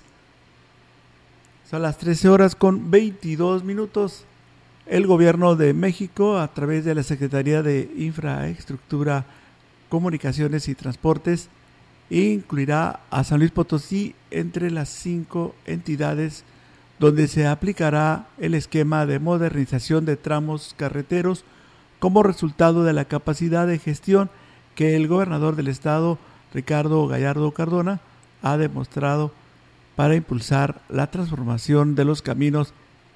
Son 1.67 1.81
las 1.81 1.97
13 1.97 2.29
horas 2.29 2.53
con 2.53 2.91
22 2.91 3.63
minutos. 3.63 4.25
El 4.85 5.07
gobierno 5.07 5.55
de 5.55 5.73
México, 5.73 6.37
a 6.37 6.53
través 6.53 6.85
de 6.85 6.93
la 6.93 7.01
Secretaría 7.01 7.63
de 7.63 7.91
Infraestructura, 7.97 9.25
Comunicaciones 9.89 10.67
y 10.67 10.75
Transportes, 10.75 11.49
incluirá 12.21 12.99
a 13.09 13.23
San 13.23 13.39
Luis 13.39 13.51
Potosí 13.51 14.15
entre 14.29 14.69
las 14.71 14.89
cinco 14.89 15.55
entidades 15.65 16.43
donde 16.99 17.27
se 17.27 17.47
aplicará 17.47 18.27
el 18.37 18.53
esquema 18.53 19.05
de 19.05 19.19
modernización 19.19 20.05
de 20.05 20.15
tramos 20.15 20.75
carreteros 20.77 21.43
como 21.99 22.21
resultado 22.21 22.83
de 22.83 22.93
la 22.93 23.05
capacidad 23.05 23.65
de 23.65 23.79
gestión 23.79 24.29
que 24.75 24.95
el 24.95 25.07
gobernador 25.07 25.55
del 25.55 25.67
estado, 25.67 26.17
Ricardo 26.53 27.07
Gallardo 27.07 27.51
Cardona, 27.51 27.99
ha 28.41 28.57
demostrado 28.57 29.31
para 29.95 30.15
impulsar 30.15 30.81
la 30.89 31.07
transformación 31.07 31.95
de 31.95 32.05
los 32.05 32.21
caminos 32.21 32.73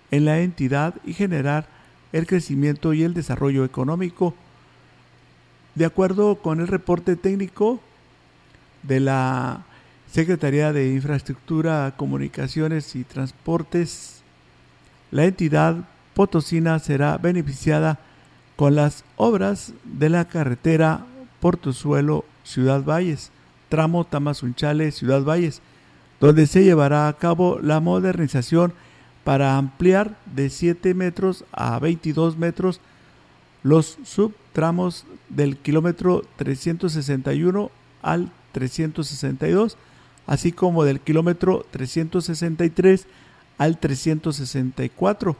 en 0.09 0.25
la 0.25 0.39
entidad 0.39 0.95
y 1.05 1.13
generar 1.13 1.67
el 2.13 2.25
crecimiento 2.25 2.93
y 2.93 3.03
el 3.03 3.13
desarrollo 3.13 3.63
económico. 3.65 4.33
De 5.75 5.85
acuerdo 5.85 6.37
con 6.37 6.61
el 6.61 6.67
reporte 6.67 7.15
técnico 7.15 7.79
de 8.83 8.99
la 8.99 9.65
Secretaría 10.11 10.73
de 10.73 10.93
Infraestructura, 10.93 11.93
Comunicaciones 11.97 12.95
y 12.95 13.03
Transportes, 13.03 14.21
la 15.11 15.25
entidad 15.25 15.75
potosina 16.13 16.79
será 16.79 17.17
beneficiada 17.17 17.99
con 18.55 18.75
las 18.75 19.03
obras 19.15 19.73
de 19.83 20.09
la 20.09 20.25
carretera 20.25 21.05
Portozuelo 21.39 22.25
Ciudad 22.43 22.83
Valles, 22.83 23.31
tramo 23.69 24.05
Tamazunchale 24.05 24.91
Ciudad 24.91 25.23
Valles, 25.23 25.61
donde 26.19 26.47
se 26.47 26.63
llevará 26.63 27.07
a 27.07 27.13
cabo 27.13 27.59
la 27.61 27.79
modernización 27.79 28.73
para 29.23 29.57
ampliar 29.57 30.17
de 30.33 30.49
7 30.49 30.93
metros 30.93 31.45
a 31.51 31.77
22 31.79 32.37
metros 32.37 32.81
los 33.61 33.97
subtramos 34.05 35.05
del 35.29 35.57
kilómetro 35.57 36.23
361 36.37 37.69
al 38.01 38.31
362, 38.51 39.77
así 40.25 40.51
como 40.51 40.83
del 40.83 40.99
kilómetro 40.99 41.65
363 41.71 43.07
al 43.57 43.79
364. 43.79 45.35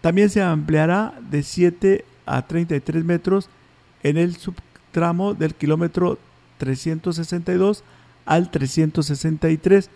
También 0.00 0.30
se 0.30 0.42
ampliará 0.42 1.14
de 1.30 1.42
7 1.42 2.04
a 2.26 2.46
33 2.46 3.04
metros 3.04 3.48
en 4.02 4.16
el 4.16 4.36
subtramo 4.36 5.34
del 5.34 5.54
kilómetro 5.54 6.18
362 6.58 7.84
al 8.24 8.50
363 8.50 9.90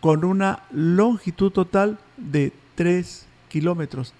con 0.00 0.24
una 0.24 0.64
longitud 0.70 1.50
total 1.50 1.98
de 2.16 2.52
3 2.74 3.26
kilómetros. 3.48 4.12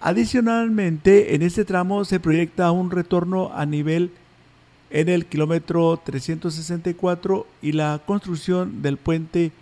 Adicionalmente, 0.00 1.34
en 1.34 1.42
este 1.42 1.64
tramo 1.64 2.04
se 2.04 2.20
proyecta 2.20 2.70
un 2.70 2.90
retorno 2.90 3.50
a 3.54 3.64
nivel 3.64 4.12
en 4.90 5.08
el 5.08 5.26
kilómetro 5.26 6.00
364 6.04 7.46
y 7.62 7.72
la 7.72 8.00
construcción 8.06 8.82
del 8.82 8.96
puente 8.96 9.52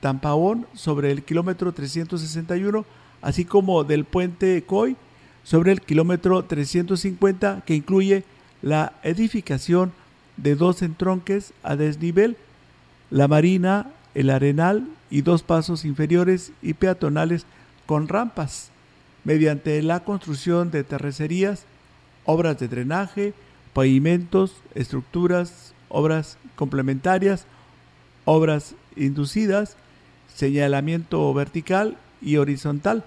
Tampaón 0.00 0.66
sobre 0.74 1.10
el 1.10 1.22
kilómetro 1.22 1.72
361, 1.72 2.84
así 3.22 3.44
como 3.44 3.84
del 3.84 4.04
puente 4.04 4.62
Coy 4.64 4.96
sobre 5.42 5.72
el 5.72 5.80
kilómetro 5.80 6.44
350, 6.44 7.62
que 7.66 7.74
incluye 7.74 8.24
la 8.62 8.92
edificación 9.02 9.92
de 10.36 10.56
dos 10.56 10.82
entronques 10.82 11.52
a 11.62 11.76
desnivel, 11.76 12.36
la 13.10 13.28
marina 13.28 13.90
el 14.14 14.30
arenal 14.30 14.86
y 15.10 15.22
dos 15.22 15.42
pasos 15.42 15.84
inferiores 15.84 16.52
y 16.62 16.74
peatonales 16.74 17.46
con 17.86 18.08
rampas, 18.08 18.70
mediante 19.24 19.82
la 19.82 20.00
construcción 20.00 20.70
de 20.70 20.84
terracerías, 20.84 21.64
obras 22.24 22.58
de 22.58 22.68
drenaje, 22.68 23.34
pavimentos, 23.74 24.56
estructuras, 24.74 25.74
obras 25.90 26.38
complementarias, 26.56 27.46
obras 28.24 28.74
inducidas, 28.96 29.76
señalamiento 30.34 31.32
vertical 31.34 31.98
y 32.22 32.38
horizontal. 32.38 33.04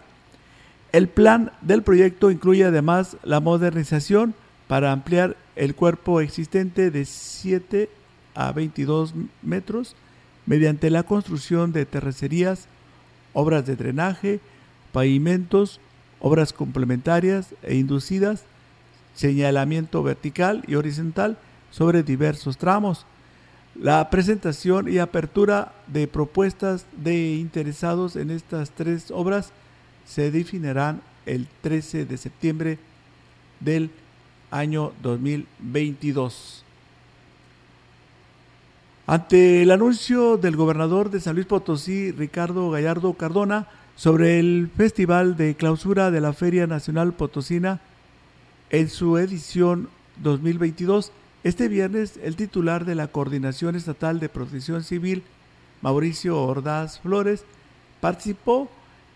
El 0.91 1.07
plan 1.07 1.51
del 1.61 1.81
proyecto 1.83 2.31
incluye 2.31 2.63
además 2.63 3.17
la 3.23 3.39
modernización 3.39 4.35
para 4.67 4.91
ampliar 4.91 5.37
el 5.55 5.75
cuerpo 5.75 6.21
existente 6.21 6.91
de 6.91 7.05
7 7.05 7.89
a 8.35 8.51
22 8.51 9.13
metros, 9.41 9.95
mediante 10.45 10.89
la 10.89 11.03
construcción 11.03 11.73
de 11.73 11.85
terracerías, 11.85 12.67
obras 13.33 13.65
de 13.65 13.75
drenaje, 13.75 14.39
pavimentos, 14.91 15.79
obras 16.19 16.53
complementarias 16.53 17.53
e 17.63 17.75
inducidas, 17.75 18.43
señalamiento 19.17 20.03
vertical 20.03 20.63
y 20.67 20.75
horizontal 20.75 21.37
sobre 21.71 22.03
diversos 22.03 22.57
tramos. 22.57 23.05
La 23.75 24.09
presentación 24.09 24.91
y 24.91 24.99
apertura 24.99 25.73
de 25.87 26.07
propuestas 26.07 26.85
de 26.95 27.35
interesados 27.35 28.15
en 28.15 28.31
estas 28.31 28.71
tres 28.71 29.11
obras 29.11 29.51
se 30.05 30.31
definirán 30.31 31.01
el 31.25 31.47
13 31.61 32.05
de 32.05 32.17
septiembre 32.17 32.79
del 33.59 33.89
año 34.51 34.93
2022. 35.01 36.63
Ante 39.07 39.63
el 39.63 39.71
anuncio 39.71 40.37
del 40.37 40.55
gobernador 40.55 41.09
de 41.09 41.19
San 41.19 41.35
Luis 41.35 41.47
Potosí, 41.47 42.11
Ricardo 42.11 42.69
Gallardo 42.69 43.13
Cardona, 43.13 43.67
sobre 43.95 44.39
el 44.39 44.69
festival 44.75 45.37
de 45.37 45.55
clausura 45.55 46.11
de 46.11 46.21
la 46.21 46.33
Feria 46.33 46.67
Nacional 46.67 47.13
Potosina 47.13 47.81
en 48.69 48.89
su 48.89 49.17
edición 49.17 49.89
2022, 50.21 51.11
este 51.43 51.67
viernes 51.67 52.19
el 52.21 52.35
titular 52.35 52.85
de 52.85 52.95
la 52.95 53.07
Coordinación 53.07 53.75
Estatal 53.75 54.19
de 54.19 54.29
Protección 54.29 54.83
Civil, 54.83 55.23
Mauricio 55.81 56.41
Ordaz 56.41 56.99
Flores, 56.99 57.45
participó 58.01 58.69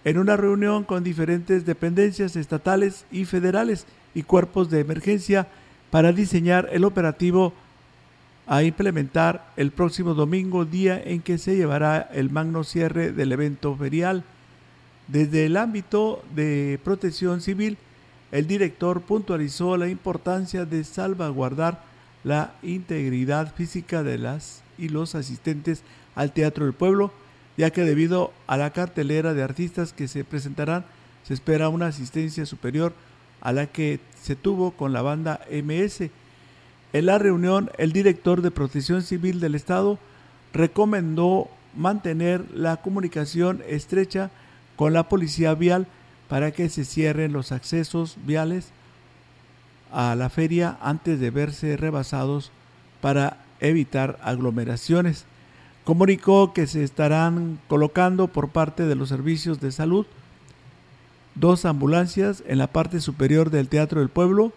en 0.06 0.18
una 0.18 0.38
reunión 0.38 0.84
con 0.84 1.04
diferentes 1.04 1.66
dependencias 1.66 2.36
estatales 2.36 3.06
y 3.12 3.26
federales 3.26 3.86
y 4.16 4.24
cuerpos 4.24 4.70
de 4.70 4.80
emergencia 4.80 5.48
para 5.90 6.14
diseñar 6.14 6.70
el 6.72 6.86
operativo 6.86 7.54
a 8.48 8.64
implementar 8.64 9.52
el 9.58 9.72
próximo 9.72 10.14
domingo, 10.14 10.66
día 10.66 11.02
en 11.04 11.22
que 11.22 11.38
se 11.38 11.56
llevará 11.56 12.10
el 12.14 12.30
magno 12.30 12.64
cierre 12.64 13.12
del 13.12 13.32
evento 13.32 13.76
ferial. 13.76 14.24
Desde 15.08 15.46
el 15.46 15.58
ámbito 15.58 16.24
de 16.34 16.80
protección 16.84 17.42
civil, 17.42 17.78
el 18.32 18.48
director 18.48 19.02
puntualizó 19.02 19.78
la 19.78 19.90
importancia 19.90 20.66
de 20.66 20.84
salvaguardar 20.84 21.84
la 22.24 22.54
integridad 22.64 23.54
física 23.54 24.04
de 24.04 24.18
las 24.18 24.62
y 24.78 24.90
los 24.90 25.16
asistentes 25.16 25.84
al 26.16 26.32
Teatro 26.32 26.66
del 26.66 26.74
Pueblo, 26.74 27.12
ya 27.58 27.72
que 27.72 27.84
debido 27.84 28.32
a 28.48 28.58
la 28.58 28.72
cartelera 28.72 29.34
de 29.34 29.44
artistas 29.44 29.94
que 29.94 30.08
se 30.08 30.24
presentarán, 30.24 30.86
se 31.24 31.34
espera 31.34 31.70
una 31.70 31.88
asistencia 31.88 32.46
superior 32.46 32.94
a 33.42 33.52
la 33.52 33.68
que 33.68 34.00
se 34.22 34.36
tuvo 34.36 34.72
con 34.72 34.94
la 34.94 35.02
banda 35.02 35.42
MS 35.52 36.10
en 36.94 37.06
la 37.06 37.18
reunión, 37.18 37.72
el 37.78 37.94
director 37.94 38.42
de 38.42 38.52
Protección 38.52 39.02
Civil 39.02 39.40
del 39.40 39.56
Estado 39.56 39.98
recomendó 40.52 41.48
mantener 41.74 42.44
la 42.54 42.78
comunicación 42.78 43.64
estrecha 43.66 44.30
con 44.76 44.92
la 44.92 45.08
policía 45.08 45.54
vial 45.54 45.88
para 46.32 46.52
que 46.52 46.70
se 46.70 46.86
cierren 46.86 47.34
los 47.34 47.52
accesos 47.52 48.16
viales 48.26 48.70
a 49.92 50.16
la 50.16 50.30
feria 50.30 50.78
antes 50.80 51.20
de 51.20 51.30
verse 51.30 51.76
rebasados 51.76 52.54
para 53.02 53.44
evitar 53.60 54.18
aglomeraciones. 54.24 55.26
Comunicó 55.84 56.54
que 56.54 56.68
se 56.68 56.86
estarán 56.86 57.60
colocando 57.68 58.30
por 58.30 58.48
parte 58.48 58.86
de 58.86 58.96
los 58.96 59.10
servicios 59.10 59.60
de 59.60 59.74
salud 59.74 60.06
dos 61.36 61.66
ambulancias 61.66 62.46
en 62.48 62.60
la 62.60 62.68
parte 62.68 63.02
superior 63.02 63.50
del 63.50 63.68
Teatro 63.68 64.00
del 64.00 64.08
Pueblo 64.08 64.54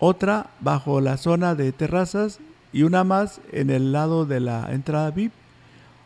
otra 0.00 0.50
bajo 0.58 1.00
la 1.00 1.16
zona 1.16 1.54
de 1.54 1.70
terrazas 1.70 2.40
y 2.72 2.82
una 2.82 3.04
más 3.04 3.40
en 3.52 3.70
el 3.70 3.92
lado 3.92 4.26
de 4.26 4.40
la 4.40 4.72
entrada 4.72 5.12
VIP, 5.12 5.32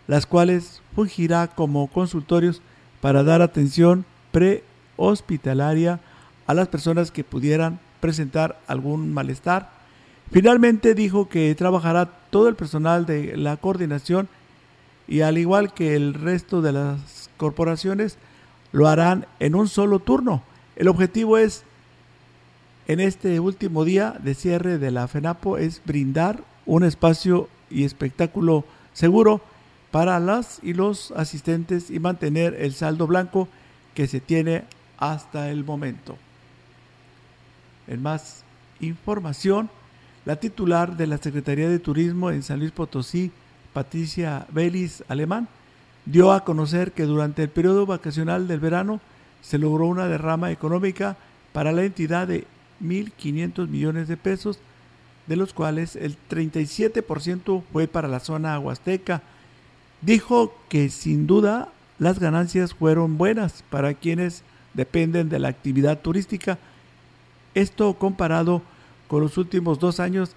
las 0.07 0.27
cuales 0.27 0.83
fungirá 0.95 1.47
como 1.47 1.87
consultorios 1.87 2.61
para 3.01 3.23
dar 3.23 3.41
atención 3.41 4.05
prehospitalaria 4.33 6.01
a 6.47 6.55
las 6.55 6.69
personas 6.69 7.11
que 7.11 7.25
pudieran 7.25 7.81
presentar 8.01 8.59
algún 8.67 9.13
malestar. 9.13 9.71
Finalmente 10.31 10.95
dijo 10.95 11.29
que 11.29 11.55
trabajará 11.55 12.07
todo 12.31 12.49
el 12.49 12.55
personal 12.55 13.07
de 13.07 13.37
la 13.37 13.57
coordinación 13.57 14.29
y 15.07 15.23
al 15.23 15.39
igual 15.39 15.73
que 15.73 15.95
el 15.97 16.15
resto 16.15 16.61
de 16.61 16.73
las 16.73 17.31
corporaciones 17.37 18.19
lo 18.73 18.89
harán 18.89 19.27
en 19.41 19.55
un 19.55 19.69
solo 19.69 19.99
turno. 19.99 20.43
El 20.77 20.89
objetivo 20.89 21.39
es 21.39 21.65
en 22.87 23.01
este 23.01 23.41
último 23.41 23.85
día 23.85 24.17
de 24.23 24.35
cierre 24.35 24.79
de 24.79 24.91
la 24.91 25.09
FENAPO 25.09 25.59
es 25.59 25.83
brindar 25.85 26.43
un 26.65 26.85
espacio 26.85 27.49
y 27.71 27.85
espectáculo 27.85 28.65
seguro 28.93 29.43
para 29.91 30.19
las 30.21 30.61
y 30.63 30.75
los 30.75 31.11
asistentes 31.13 31.91
y 31.91 31.99
mantener 32.01 32.55
el 32.59 32.73
saldo 32.73 33.07
blanco 33.07 33.49
que 33.99 34.07
se 34.07 34.21
tiene 34.21 34.63
hasta 34.97 35.51
el 35.51 35.65
momento. 35.65 36.17
En 37.89 38.01
más 38.01 38.45
información, 38.79 39.71
la 40.25 40.37
titular 40.37 40.97
de 40.97 41.09
la 41.09 41.19
Secretaría 41.19 41.69
de 41.69 41.81
Turismo 41.81 42.31
en 42.31 42.45
San 42.45 42.61
Luis 42.61 42.71
Potosí, 42.71 43.33
Patricia 43.73 44.47
Belis 44.53 45.03
Alemán, 45.09 45.49
dio 46.05 46.31
a 46.31 46.45
conocer 46.45 46.93
que 46.93 47.07
durante 47.07 47.43
el 47.43 47.49
periodo 47.49 47.87
vacacional 47.87 48.47
del 48.47 48.61
verano 48.61 49.01
se 49.43 49.59
logró 49.59 49.87
una 49.87 50.07
derrama 50.07 50.53
económica 50.53 51.17
para 51.53 51.73
la 51.73 51.83
entidad 51.83 52.29
de 52.29 52.47
1.500 52.81 53.67
millones 53.67 54.07
de 54.07 54.17
pesos, 54.17 54.61
de 55.27 55.35
los 55.35 55.53
cuales 55.53 55.97
el 55.97 56.17
37% 56.31 57.65
fue 57.73 57.89
para 57.89 58.07
la 58.07 58.21
zona 58.21 58.61
huasteca. 58.61 59.23
Dijo 60.03 60.55
que 60.69 60.89
sin 60.89 61.27
duda 61.27 61.73
las 61.99 62.19
ganancias 62.19 62.75
fueron 62.75 63.19
buenas 63.19 63.65
para 63.71 63.95
quienes 63.95 64.43
dependen 64.75 65.29
de 65.29 65.39
la 65.39 65.49
actividad 65.49 66.01
turística. 66.01 66.59
Esto 67.55 67.95
comparado 67.95 68.63
con 69.09 69.23
los 69.23 69.39
últimos 69.39 69.79
dos 69.79 70.01
años 70.01 70.33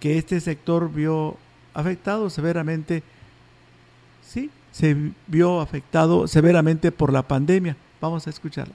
que 0.00 0.18
este 0.18 0.40
sector 0.40 0.92
vio 0.92 1.36
afectado 1.74 2.30
severamente, 2.30 3.02
sí, 4.22 4.50
se 4.72 4.96
vio 5.26 5.60
afectado 5.60 6.26
severamente 6.28 6.92
por 6.92 7.12
la 7.12 7.22
pandemia. 7.22 7.76
Vamos 8.00 8.26
a 8.26 8.30
escucharlo. 8.30 8.74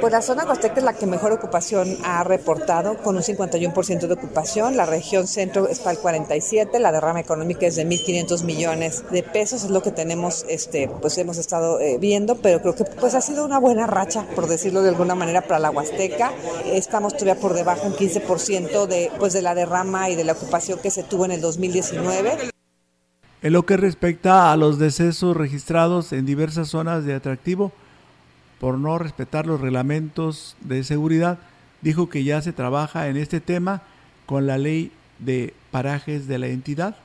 Pues 0.00 0.12
la 0.12 0.22
zona 0.22 0.44
huasteca 0.44 0.76
es 0.76 0.84
la 0.84 0.92
que 0.92 1.06
mejor 1.06 1.32
ocupación 1.32 1.98
ha 2.04 2.22
reportado, 2.22 2.98
con 2.98 3.16
un 3.16 3.22
51% 3.22 4.06
de 4.06 4.12
ocupación. 4.12 4.76
La 4.76 4.86
región 4.86 5.26
centro 5.26 5.66
está 5.66 5.90
al 5.90 5.98
47%, 5.98 6.78
la 6.78 6.92
derrama 6.92 7.18
económica 7.18 7.66
es 7.66 7.74
de 7.74 7.84
1.500 7.84 8.44
millones 8.44 9.04
de 9.10 9.24
pesos, 9.24 9.64
es 9.64 9.70
lo 9.70 9.82
que 9.82 9.90
tenemos, 9.90 10.46
este, 10.48 10.88
pues 10.88 11.18
hemos 11.18 11.36
estado 11.36 11.80
eh, 11.80 11.98
viendo, 11.98 12.36
pero 12.36 12.60
creo 12.60 12.76
que 12.76 12.84
pues 12.84 13.16
ha 13.16 13.20
sido 13.20 13.44
una 13.44 13.58
buena 13.58 13.88
racha, 13.88 14.24
por 14.36 14.46
decirlo 14.46 14.82
de 14.82 14.90
alguna 14.90 15.16
manera, 15.16 15.42
para 15.42 15.58
la 15.58 15.70
huasteca. 15.70 16.32
Estamos 16.64 17.14
todavía 17.14 17.40
por 17.40 17.54
debajo 17.54 17.86
un 17.86 17.94
15% 17.94 18.86
de, 18.86 19.10
pues, 19.18 19.32
de 19.32 19.42
la 19.42 19.56
derrama 19.56 20.10
y 20.10 20.14
de 20.14 20.22
la 20.22 20.32
ocupación 20.32 20.78
que 20.78 20.92
se 20.92 21.02
tuvo 21.02 21.24
en 21.24 21.32
el 21.32 21.40
2019. 21.40 22.50
En 23.42 23.52
lo 23.52 23.66
que 23.66 23.76
respecta 23.76 24.52
a 24.52 24.56
los 24.56 24.78
decesos 24.78 25.36
registrados 25.36 26.12
en 26.12 26.24
diversas 26.24 26.68
zonas 26.68 27.04
de 27.04 27.14
atractivo, 27.14 27.72
por 28.60 28.78
no 28.78 28.98
respetar 28.98 29.46
los 29.46 29.60
reglamentos 29.60 30.56
de 30.60 30.84
seguridad, 30.84 31.38
dijo 31.80 32.08
que 32.08 32.24
ya 32.24 32.42
se 32.42 32.52
trabaja 32.52 33.08
en 33.08 33.16
este 33.16 33.40
tema 33.40 33.82
con 34.26 34.46
la 34.46 34.58
ley 34.58 34.92
de 35.18 35.54
parajes 35.70 36.26
de 36.26 36.38
la 36.38 36.48
entidad, 36.48 36.96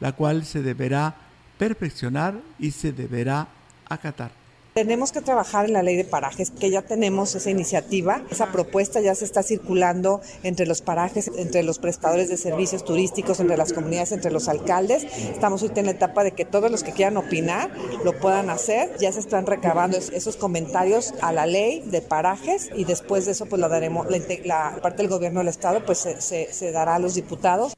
la 0.00 0.12
cual 0.12 0.44
se 0.44 0.62
deberá 0.62 1.16
perfeccionar 1.58 2.40
y 2.58 2.70
se 2.72 2.92
deberá 2.92 3.48
acatar. 3.88 4.30
Tenemos 4.78 5.10
que 5.10 5.20
trabajar 5.20 5.64
en 5.64 5.72
la 5.72 5.82
ley 5.82 5.96
de 5.96 6.04
parajes, 6.04 6.52
que 6.52 6.70
ya 6.70 6.82
tenemos 6.82 7.34
esa 7.34 7.50
iniciativa, 7.50 8.22
esa 8.30 8.52
propuesta 8.52 9.00
ya 9.00 9.12
se 9.16 9.24
está 9.24 9.42
circulando 9.42 10.20
entre 10.44 10.66
los 10.66 10.82
parajes, 10.82 11.32
entre 11.36 11.64
los 11.64 11.80
prestadores 11.80 12.28
de 12.28 12.36
servicios 12.36 12.84
turísticos, 12.84 13.40
entre 13.40 13.56
las 13.56 13.72
comunidades, 13.72 14.12
entre 14.12 14.30
los 14.30 14.46
alcaldes. 14.46 15.02
Estamos 15.02 15.64
hoy 15.64 15.72
en 15.74 15.86
la 15.86 15.90
etapa 15.90 16.22
de 16.22 16.30
que 16.30 16.44
todos 16.44 16.70
los 16.70 16.84
que 16.84 16.92
quieran 16.92 17.16
opinar 17.16 17.72
lo 18.04 18.12
puedan 18.20 18.50
hacer. 18.50 18.96
Ya 19.00 19.10
se 19.10 19.18
están 19.18 19.46
recabando 19.46 19.96
esos 19.96 20.36
comentarios 20.36 21.12
a 21.22 21.32
la 21.32 21.46
ley 21.46 21.80
de 21.80 22.00
parajes 22.00 22.70
y 22.72 22.84
después 22.84 23.26
de 23.26 23.32
eso 23.32 23.46
pues 23.46 23.58
la 23.58 23.66
daremos, 23.66 24.06
la, 24.44 24.78
parte 24.80 24.98
del 24.98 25.08
gobierno 25.08 25.40
del 25.40 25.48
estado 25.48 25.84
pues 25.84 26.06
se 26.20 26.70
dará 26.70 26.94
a 26.94 26.98
los 27.00 27.16
diputados. 27.16 27.74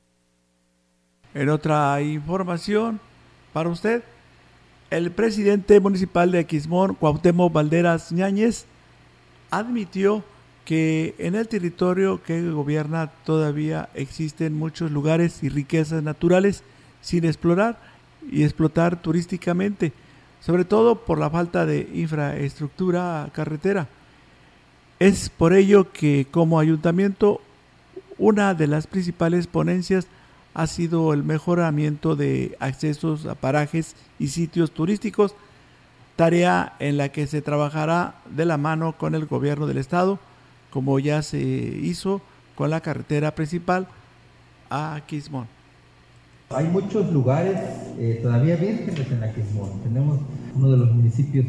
En 1.32 1.48
otra 1.48 2.02
información 2.02 3.00
para 3.54 3.70
usted, 3.70 4.02
el 4.90 5.12
presidente 5.12 5.79
municipal 5.79 6.33
de 6.33 6.40
Aquismón, 6.40 6.94
Cuauhtémoc 6.94 7.53
Valderas 7.53 8.11
Ñáñez, 8.11 8.66
admitió 9.50 10.24
que 10.64 11.14
en 11.18 11.37
el 11.37 11.48
territorio 11.48 12.22
que 12.22 12.50
gobierna 12.50 13.11
todavía 13.24 13.88
existen 13.94 14.55
muchos 14.55 14.90
lugares 14.90 15.42
y 15.42 15.48
riquezas 15.48 16.03
naturales 16.03 16.62
sin 17.00 17.24
explorar 17.24 17.79
y 18.31 18.42
explotar 18.42 19.00
turísticamente, 19.00 19.92
sobre 20.40 20.64
todo 20.64 20.96
por 20.96 21.18
la 21.18 21.31
falta 21.31 21.66
de 21.66 21.88
infraestructura 21.94 23.31
carretera. 23.33 23.88
Es 24.98 25.31
por 25.31 25.53
ello 25.55 25.92
que 25.92 26.26
como 26.31 26.61
ayuntamiento 26.61 27.40
una 28.18 28.55
de 28.55 28.66
las 28.66 28.87
principales 28.87 29.46
ponencias 29.46 30.07
ha 30.54 30.66
sido 30.66 31.12
el 31.12 31.22
mejoramiento 31.22 32.16
de 32.16 32.56
accesos 32.60 33.26
a 33.26 33.34
parajes 33.34 33.94
y 34.18 34.28
sitios 34.28 34.72
turísticos, 34.72 35.34
tarea 36.16 36.74
en 36.80 36.96
la 36.96 37.10
que 37.10 37.26
se 37.26 37.42
trabajará 37.42 38.16
de 38.34 38.44
la 38.44 38.56
mano 38.56 38.96
con 38.98 39.14
el 39.14 39.26
gobierno 39.26 39.66
del 39.66 39.78
estado, 39.78 40.18
como 40.70 40.98
ya 40.98 41.22
se 41.22 41.38
hizo 41.38 42.20
con 42.54 42.70
la 42.70 42.80
carretera 42.80 43.34
principal 43.34 43.88
a 44.68 45.00
Quismón. 45.06 45.46
Hay 46.50 46.66
muchos 46.66 47.12
lugares 47.12 47.58
eh, 47.98 48.18
todavía 48.22 48.56
vírgenes 48.56 49.10
en 49.10 49.22
Aquismón. 49.22 49.80
Tenemos 49.82 50.18
uno 50.54 50.70
de 50.72 50.76
los 50.78 50.92
municipios 50.92 51.46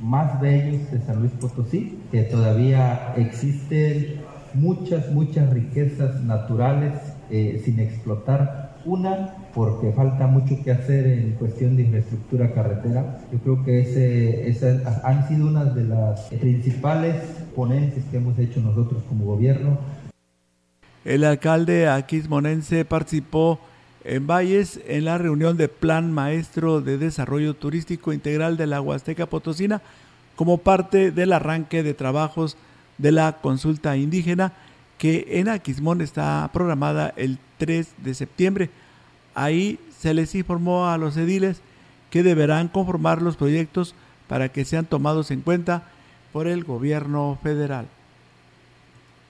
más 0.00 0.40
bellos 0.40 0.90
de 0.90 1.00
San 1.06 1.20
Luis 1.20 1.32
Potosí, 1.32 1.98
que 2.10 2.24
todavía 2.24 3.14
existen 3.16 4.20
muchas, 4.52 5.10
muchas 5.10 5.50
riquezas 5.52 6.20
naturales 6.22 6.92
eh, 7.32 7.62
sin 7.64 7.80
explotar. 7.80 8.76
Una, 8.84 9.36
porque 9.54 9.90
falta 9.92 10.26
mucho 10.26 10.62
que 10.62 10.70
hacer 10.70 11.06
en 11.06 11.32
cuestión 11.32 11.76
de 11.76 11.84
infraestructura 11.84 12.52
carretera. 12.52 13.20
Yo 13.32 13.38
creo 13.38 13.64
que 13.64 13.80
ese, 13.80 14.50
esas 14.50 14.82
han 15.02 15.26
sido 15.28 15.46
una 15.46 15.64
de 15.64 15.84
las 15.84 16.20
principales 16.40 17.14
ponencias 17.56 18.04
que 18.10 18.18
hemos 18.18 18.38
hecho 18.38 18.60
nosotros 18.60 19.02
como 19.08 19.24
gobierno. 19.24 19.78
El 21.06 21.24
alcalde 21.24 21.88
aquismonense 21.88 22.84
participó 22.84 23.58
en 24.04 24.26
Valles 24.26 24.80
en 24.86 25.06
la 25.06 25.16
reunión 25.16 25.56
de 25.56 25.68
Plan 25.68 26.12
Maestro 26.12 26.82
de 26.82 26.98
Desarrollo 26.98 27.54
Turístico 27.54 28.12
Integral 28.12 28.58
de 28.58 28.66
la 28.66 28.82
Huasteca 28.82 29.24
Potosina 29.24 29.80
como 30.36 30.58
parte 30.58 31.12
del 31.12 31.32
arranque 31.32 31.82
de 31.82 31.94
trabajos 31.94 32.58
de 32.98 33.12
la 33.12 33.38
consulta 33.40 33.96
indígena 33.96 34.52
que 35.02 35.26
en 35.40 35.48
Aquismón 35.48 36.00
está 36.00 36.48
programada 36.52 37.12
el 37.16 37.40
3 37.58 37.88
de 38.04 38.14
septiembre. 38.14 38.70
Ahí 39.34 39.80
se 39.98 40.14
les 40.14 40.32
informó 40.36 40.86
a 40.86 40.96
los 40.96 41.16
ediles 41.16 41.60
que 42.08 42.22
deberán 42.22 42.68
conformar 42.68 43.20
los 43.20 43.36
proyectos 43.36 43.96
para 44.28 44.50
que 44.50 44.64
sean 44.64 44.84
tomados 44.84 45.32
en 45.32 45.40
cuenta 45.40 45.88
por 46.32 46.46
el 46.46 46.62
gobierno 46.62 47.36
federal. 47.42 47.88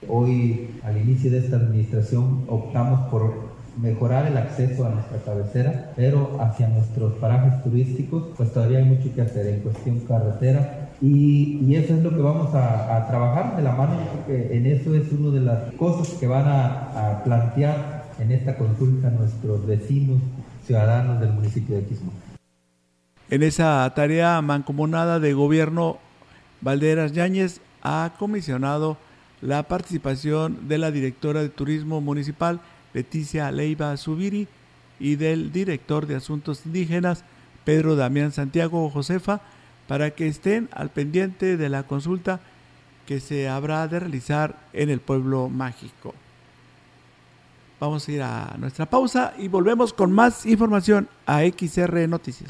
Hoy, 0.07 0.69
al 0.83 0.95
inicio 0.95 1.31
de 1.31 1.39
esta 1.39 1.55
administración, 1.55 2.45
optamos 2.49 3.09
por 3.09 3.55
mejorar 3.77 4.27
el 4.27 4.37
acceso 4.37 4.85
a 4.85 4.89
nuestra 4.89 5.17
cabecera, 5.19 5.91
pero 5.95 6.37
hacia 6.39 6.67
nuestros 6.67 7.13
parajes 7.13 7.63
turísticos, 7.63 8.25
pues 8.37 8.53
todavía 8.53 8.79
hay 8.79 8.85
mucho 8.85 9.13
que 9.13 9.21
hacer 9.21 9.47
en 9.47 9.61
cuestión 9.61 9.99
carretera 10.01 10.91
y, 11.01 11.75
eso 11.75 11.95
es 11.95 12.03
lo 12.03 12.11
que 12.11 12.21
vamos 12.21 12.53
a, 12.53 13.05
trabajar 13.09 13.57
de 13.57 13.63
la 13.63 13.73
mano, 13.73 13.97
porque 14.13 14.55
en 14.55 14.65
eso 14.65 14.95
es 14.95 15.11
una 15.11 15.31
de 15.31 15.41
las 15.41 15.73
cosas 15.73 16.07
que 16.19 16.27
van 16.27 16.45
a, 16.47 17.21
plantear 17.23 18.03
en 18.19 18.31
esta 18.31 18.55
consulta 18.55 19.09
nuestros 19.09 19.65
vecinos, 19.65 20.21
ciudadanos 20.65 21.19
del 21.19 21.33
municipio 21.33 21.75
de 21.75 21.83
Quismo. 21.83 22.13
En 23.29 23.43
esa 23.43 23.91
tarea 23.95 24.41
mancomunada 24.41 25.19
de 25.19 25.33
gobierno, 25.33 25.97
Valderas 26.61 27.11
Yáñez 27.11 27.59
ha 27.81 28.13
comisionado 28.17 28.97
la 29.41 29.63
participación 29.63 30.69
de 30.69 30.77
la 30.77 30.91
directora 30.91 31.41
de 31.41 31.49
Turismo 31.49 31.99
Municipal, 31.99 32.61
Leticia 32.93 33.51
Leiva 33.51 33.95
Subiri, 33.97 34.47
y 34.99 35.15
del 35.15 35.51
director 35.51 36.07
de 36.07 36.15
Asuntos 36.15 36.65
Indígenas, 36.65 37.23
Pedro 37.65 37.95
Damián 37.95 38.31
Santiago 38.31 38.89
Josefa, 38.89 39.41
para 39.87 40.11
que 40.11 40.27
estén 40.27 40.69
al 40.71 40.89
pendiente 40.89 41.57
de 41.57 41.69
la 41.69 41.83
consulta 41.83 42.39
que 43.05 43.19
se 43.19 43.49
habrá 43.49 43.87
de 43.87 43.99
realizar 43.99 44.57
en 44.71 44.89
el 44.89 45.01
pueblo 45.01 45.49
mágico. 45.49 46.13
Vamos 47.79 48.07
a 48.07 48.11
ir 48.11 48.21
a 48.21 48.55
nuestra 48.57 48.85
pausa 48.85 49.33
y 49.37 49.49
volvemos 49.49 49.91
con 49.91 50.11
más 50.11 50.45
información 50.45 51.09
a 51.25 51.41
XR 51.41 52.07
Noticias. 52.07 52.49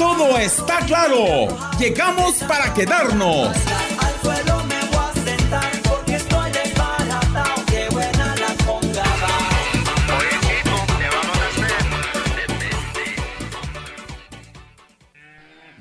Todo 0.00 0.38
está 0.38 0.78
claro. 0.86 1.46
Llegamos 1.78 2.36
para 2.48 2.72
quedarnos. 2.72 3.54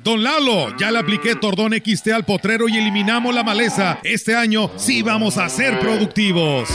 Don 0.03 0.21
Lalo, 0.21 0.75
ya 0.77 0.91
le 0.91 0.99
apliqué 0.99 1.35
Tordón 1.35 1.71
XT 1.71 2.09
al 2.09 2.25
potrero 2.25 2.67
y 2.67 2.77
eliminamos 2.77 3.33
la 3.33 3.43
maleza. 3.45 3.99
Este 4.03 4.35
año 4.35 4.69
sí 4.75 5.01
vamos 5.01 5.37
a 5.37 5.47
ser 5.47 5.79
productivos. 5.79 6.67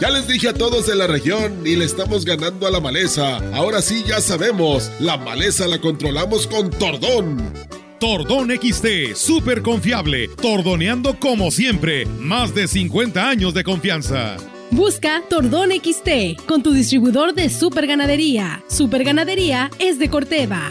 Ya 0.00 0.10
les 0.10 0.28
dije 0.28 0.48
a 0.48 0.54
todos 0.54 0.86
de 0.86 0.94
la 0.94 1.08
región 1.08 1.66
y 1.66 1.74
le 1.74 1.84
estamos 1.84 2.24
ganando 2.24 2.68
a 2.68 2.70
la 2.70 2.78
maleza. 2.78 3.38
Ahora 3.52 3.82
sí 3.82 4.04
ya 4.06 4.20
sabemos, 4.20 4.92
la 5.00 5.16
maleza 5.16 5.66
la 5.66 5.80
controlamos 5.80 6.46
con 6.46 6.70
Tordón. 6.70 7.52
Tordón 7.98 8.50
XT, 8.50 9.16
súper 9.16 9.60
confiable, 9.62 10.28
tordoneando 10.40 11.18
como 11.18 11.50
siempre, 11.50 12.06
más 12.06 12.54
de 12.54 12.68
50 12.68 13.28
años 13.28 13.54
de 13.54 13.64
confianza. 13.64 14.36
Busca 14.70 15.20
Tordón 15.28 15.70
XT 15.72 16.44
con 16.46 16.62
tu 16.62 16.72
distribuidor 16.72 17.34
de 17.34 17.50
Super 17.50 17.88
Ganadería. 17.88 18.62
Super 18.68 19.02
Ganadería 19.02 19.68
es 19.80 19.98
de 19.98 20.10
Corteva. 20.10 20.70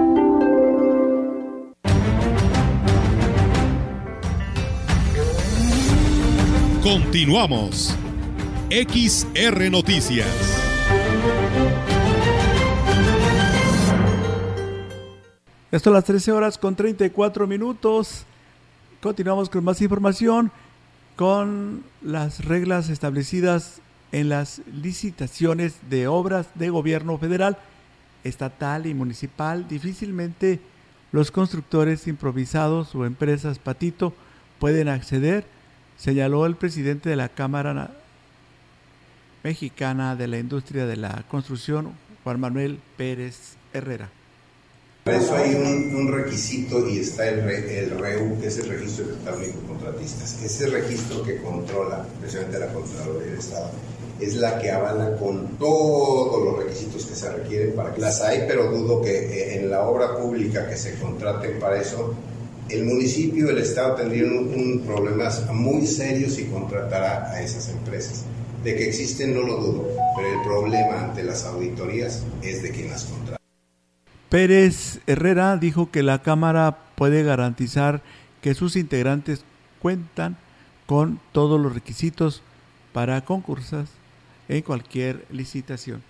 Continuamos. 6.91 7.95
XR 8.69 9.71
Noticias. 9.71 10.27
Esto 15.71 15.89
a 15.89 15.93
las 15.93 16.03
13 16.03 16.33
horas 16.33 16.57
con 16.57 16.75
34 16.75 17.47
minutos. 17.47 18.25
Continuamos 19.01 19.49
con 19.49 19.63
más 19.63 19.81
información 19.81 20.51
con 21.15 21.85
las 22.01 22.43
reglas 22.43 22.89
establecidas 22.89 23.79
en 24.11 24.27
las 24.27 24.61
licitaciones 24.67 25.75
de 25.89 26.07
obras 26.07 26.47
de 26.55 26.71
gobierno 26.71 27.17
federal, 27.17 27.57
estatal 28.25 28.85
y 28.85 28.93
municipal. 28.93 29.65
Difícilmente 29.69 30.59
los 31.13 31.31
constructores 31.31 32.05
improvisados 32.07 32.93
o 32.95 33.05
empresas 33.05 33.59
patito 33.59 34.13
pueden 34.59 34.89
acceder 34.89 35.60
señaló 36.01 36.47
el 36.47 36.55
presidente 36.55 37.09
de 37.09 37.15
la 37.15 37.29
Cámara 37.29 37.91
Mexicana 39.43 40.15
de 40.15 40.27
la 40.27 40.39
Industria 40.39 40.87
de 40.87 40.97
la 40.97 41.23
Construcción, 41.29 41.93
Juan 42.23 42.39
Manuel 42.39 42.79
Pérez 42.97 43.55
Herrera. 43.71 44.09
Para 45.03 45.17
eso 45.17 45.35
hay 45.35 45.53
un, 45.55 46.11
requisito 46.11 46.87
y 46.89 46.99
está 46.99 47.27
el, 47.27 47.39
el, 47.39 47.99
REU, 47.99 48.39
que 48.39 48.47
es 48.47 48.57
el 48.59 48.69
Registro 48.69 49.05
de 49.05 49.13
de 49.13 49.53
Contratistas. 49.67 50.41
Ese 50.43 50.67
registro 50.67 51.23
que 51.23 51.37
controla 51.37 52.05
precisamente 52.19 52.59
la 52.59 52.73
Contraloría 52.73 53.29
del 53.29 53.39
Estado 53.39 53.71
es 54.19 54.35
la 54.35 54.59
que 54.59 54.71
avala 54.71 55.17
con 55.17 55.57
todos 55.57 56.43
los 56.45 56.63
requisitos 56.63 57.05
que 57.05 57.15
se 57.15 57.31
requieren 57.31 57.75
para 57.75 57.93
que 57.93 58.01
las 58.01 58.21
hay, 58.21 58.45
pero 58.47 58.71
dudo 58.71 59.01
que 59.01 59.11
eh, 59.11 59.55
en 59.57 59.71
la 59.71 59.81
obra 59.81 60.17
pública 60.17 60.67
que 60.67 60.77
se 60.77 60.95
contraten 60.99 61.59
para 61.59 61.81
eso 61.81 62.15
el 62.69 62.85
municipio, 62.85 63.49
el 63.49 63.57
Estado 63.57 63.95
tendrían 63.95 64.31
un, 64.31 64.83
problemas 64.85 65.45
muy 65.51 65.85
serios 65.85 66.33
si 66.33 66.45
contratara 66.45 67.31
a 67.31 67.41
esas 67.41 67.69
empresas. 67.69 68.25
De 68.63 68.75
que 68.75 68.87
existen 68.87 69.33
no 69.33 69.41
lo 69.41 69.57
dudo, 69.57 69.87
pero 70.15 70.27
el 70.27 70.41
problema 70.43 71.05
ante 71.05 71.23
las 71.23 71.45
auditorías 71.45 72.23
es 72.41 72.61
de 72.61 72.71
quien 72.71 72.89
las 72.89 73.05
contrata. 73.05 73.37
Pérez 74.29 74.99
Herrera 75.07 75.57
dijo 75.57 75.91
que 75.91 76.03
la 76.03 76.21
Cámara 76.21 76.77
puede 76.95 77.23
garantizar 77.23 78.01
que 78.41 78.53
sus 78.53 78.75
integrantes 78.75 79.43
cuentan 79.81 80.37
con 80.85 81.19
todos 81.31 81.59
los 81.59 81.73
requisitos 81.73 82.41
para 82.93 83.21
concursas 83.25 83.89
en 84.47 84.61
cualquier 84.61 85.25
licitación. 85.29 86.03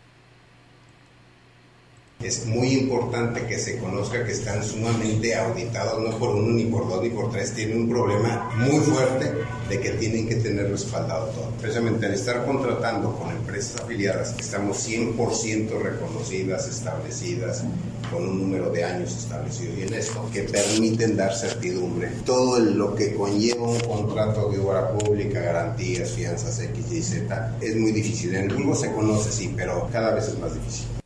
Es 2.24 2.46
muy 2.46 2.70
importante 2.74 3.46
que 3.48 3.58
se 3.58 3.78
conozca 3.78 4.24
que 4.24 4.32
están 4.32 4.64
sumamente 4.64 5.36
auditados, 5.36 6.02
no 6.02 6.18
por 6.18 6.36
uno, 6.36 6.54
ni 6.54 6.66
por 6.66 6.88
dos, 6.88 7.02
ni 7.02 7.10
por 7.10 7.32
tres. 7.32 7.54
Tienen 7.54 7.82
un 7.82 7.90
problema 7.90 8.52
muy 8.58 8.80
fuerte 8.80 9.34
de 9.70 9.80
que 9.80 9.90
tienen 9.92 10.28
que 10.28 10.36
tener 10.36 10.70
respaldado 10.70 11.28
todo. 11.28 11.50
Precisamente 11.60 12.06
al 12.06 12.14
estar 12.14 12.46
contratando 12.46 13.16
con 13.16 13.32
empresas 13.32 13.82
afiliadas, 13.82 14.36
estamos 14.40 14.88
100% 14.88 15.82
reconocidas, 15.82 16.68
establecidas, 16.68 17.64
con 18.12 18.28
un 18.28 18.40
número 18.42 18.70
de 18.70 18.84
años 18.84 19.16
establecido 19.16 19.74
y 19.80 19.84
en 19.84 19.94
esto, 19.94 20.30
que 20.32 20.44
permiten 20.44 21.16
dar 21.16 21.34
certidumbre. 21.34 22.10
Todo 22.26 22.60
lo 22.60 22.94
que 22.94 23.16
conlleva 23.16 23.64
un 23.64 23.80
contrato 23.80 24.52
de 24.52 24.60
obra 24.60 24.92
pública, 24.92 25.40
garantías, 25.40 26.12
fianzas 26.12 26.60
X, 26.60 26.92
Y, 26.92 27.02
Z, 27.02 27.58
es 27.62 27.76
muy 27.76 27.92
difícil. 27.92 28.36
En 28.36 28.52
el 28.52 28.58
mundo 28.58 28.76
se 28.76 28.92
conoce, 28.92 29.32
sí, 29.32 29.54
pero 29.56 29.88
cada 29.92 30.14
vez 30.14 30.28
es 30.28 30.38
más 30.38 30.54
difícil. 30.54 31.01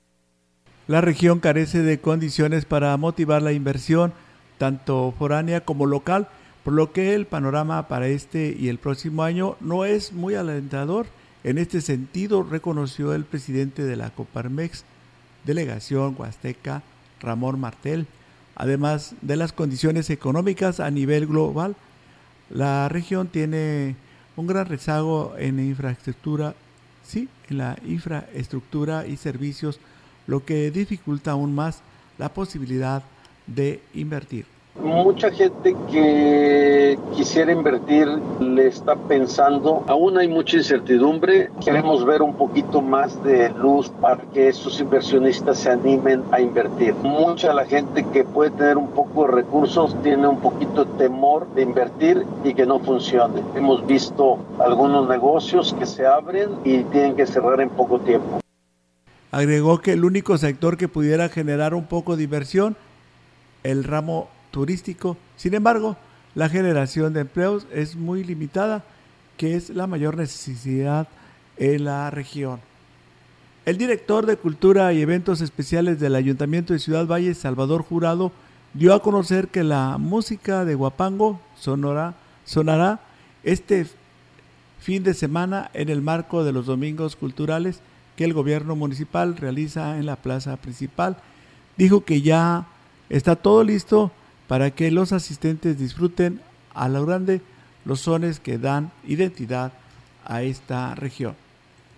La 0.88 1.02
región 1.02 1.40
carece 1.40 1.82
de 1.82 2.00
condiciones 2.00 2.66
para 2.66 2.96
motivar 2.98 3.42
la 3.42 3.54
inversión, 3.54 4.14
tanto 4.60 5.16
foránea 5.18 5.62
como 5.66 5.88
local, 5.88 6.28
por 6.64 6.74
lo 6.74 6.92
que 6.92 7.16
el 7.16 7.26
panorama 7.26 7.88
para 7.88 8.08
este 8.08 8.56
y 8.58 8.70
el 8.70 8.78
próximo 8.78 9.24
año 9.24 9.56
no 9.62 9.86
es 9.86 10.14
muy 10.14 10.36
alentador. 10.36 11.08
En 11.44 11.58
este 11.58 11.82
sentido, 11.82 12.44
reconoció 12.44 13.16
el 13.16 13.26
presidente 13.26 13.84
de 13.84 13.96
la 13.96 14.12
Coparmex, 14.12 14.84
delegación 15.44 16.16
Huasteca, 16.18 16.84
Ramón 17.20 17.60
Martel. 17.60 18.06
Además 18.56 19.16
de 19.22 19.38
las 19.38 19.54
condiciones 19.54 20.12
económicas 20.12 20.80
a 20.80 20.92
nivel 20.92 21.26
global, 21.26 21.76
la 22.52 22.90
región 22.90 23.28
tiene 23.28 23.96
un 24.36 24.46
gran 24.46 24.68
rezago 24.68 25.34
en 25.40 25.60
infraestructura, 25.60 26.54
sí, 27.04 27.28
en 27.50 27.58
la 27.58 27.76
infraestructura 27.88 29.08
y 29.08 29.18
servicios 29.18 29.80
lo 30.28 30.46
que 30.46 30.72
dificulta 30.72 31.32
aún 31.32 31.54
más 31.54 31.82
la 32.18 32.30
posibilidad 32.30 33.04
de 33.48 33.82
invertir. 33.94 34.46
Mucha 34.82 35.32
gente 35.32 35.74
que 35.90 37.00
quisiera 37.16 37.50
invertir 37.54 38.10
le 38.42 38.68
está 38.68 38.96
pensando, 38.98 39.86
aún 39.88 40.18
hay 40.18 40.28
mucha 40.28 40.58
incertidumbre, 40.58 41.50
queremos 41.64 42.06
ver 42.06 42.22
un 42.22 42.34
poquito 42.34 42.82
más 42.82 43.24
de 43.24 43.52
luz 43.52 43.90
para 44.02 44.22
que 44.34 44.50
esos 44.50 44.82
inversionistas 44.82 45.60
se 45.60 45.72
animen 45.72 46.24
a 46.32 46.42
invertir. 46.42 46.94
Mucha 46.96 47.54
la 47.54 47.66
gente 47.66 48.04
que 48.12 48.26
puede 48.26 48.52
tener 48.52 48.78
un 48.78 48.88
poco 48.88 49.26
de 49.26 49.32
recursos 49.32 49.96
tiene 50.04 50.28
un 50.28 50.42
poquito 50.42 50.84
de 50.84 50.92
temor 50.98 51.48
de 51.56 51.62
invertir 51.62 52.26
y 52.44 52.54
que 52.54 52.66
no 52.66 52.80
funcione. 52.80 53.42
Hemos 53.56 53.88
visto 53.88 54.40
algunos 54.60 55.08
negocios 55.08 55.74
que 55.80 55.86
se 55.86 56.06
abren 56.06 56.50
y 56.66 56.84
tienen 56.84 57.16
que 57.16 57.26
cerrar 57.26 57.62
en 57.62 57.70
poco 57.70 58.00
tiempo. 58.00 58.45
Agregó 59.36 59.82
que 59.82 59.92
el 59.92 60.06
único 60.06 60.38
sector 60.38 60.78
que 60.78 60.88
pudiera 60.88 61.28
generar 61.28 61.74
un 61.74 61.88
poco 61.88 62.16
de 62.16 62.24
inversión, 62.24 62.78
el 63.64 63.84
ramo 63.84 64.30
turístico. 64.50 65.18
Sin 65.36 65.54
embargo, 65.54 65.98
la 66.36 66.48
generación 66.48 67.12
de 67.12 67.20
empleos 67.20 67.68
es 67.74 67.98
muy 67.98 68.24
limitada, 68.24 68.86
que 69.36 69.58
es 69.58 69.72
la 69.72 69.88
mayor 69.88 70.16
necesidad 70.16 71.10
en 71.58 71.84
la 71.84 72.10
región. 72.12 72.62
El 73.66 73.78
director 73.78 74.26
de 74.26 74.38
Cultura 74.38 74.94
y 74.94 75.02
Eventos 75.02 75.42
Especiales 75.42 76.00
del 76.00 76.16
Ayuntamiento 76.16 76.72
de 76.72 76.80
Ciudad 76.80 77.06
Valle, 77.06 77.34
Salvador 77.34 77.84
Jurado, 77.84 78.32
dio 78.74 78.94
a 78.94 79.02
conocer 79.02 79.50
que 79.50 79.66
la 79.66 79.98
música 79.98 80.64
de 80.64 80.76
Guapango 80.76 81.42
sonará 81.58 83.02
este 83.44 83.86
fin 84.80 85.04
de 85.04 85.14
semana 85.14 85.72
en 85.74 85.90
el 85.90 86.02
marco 86.02 86.46
de 86.46 86.54
los 86.54 86.68
domingos 86.68 87.18
culturales 87.18 87.82
que 88.16 88.24
el 88.24 88.34
gobierno 88.34 88.76
municipal 88.76 89.38
realiza 89.38 89.98
en 89.98 90.06
la 90.06 90.16
plaza 90.16 90.58
principal. 90.58 91.18
Dijo 91.78 92.06
que 92.06 92.22
ya 92.22 92.68
está 93.10 93.36
todo 93.36 93.64
listo 93.64 94.12
para 94.48 94.72
que 94.72 94.92
los 94.92 95.12
asistentes 95.12 95.78
disfruten 95.78 96.42
a 96.74 96.88
lo 96.88 97.06
grande 97.06 97.42
los 97.84 98.02
sones 98.02 98.40
que 98.40 98.58
dan 98.58 98.92
identidad 99.06 99.72
a 100.26 100.42
esta 100.42 100.96
región. 100.96 101.36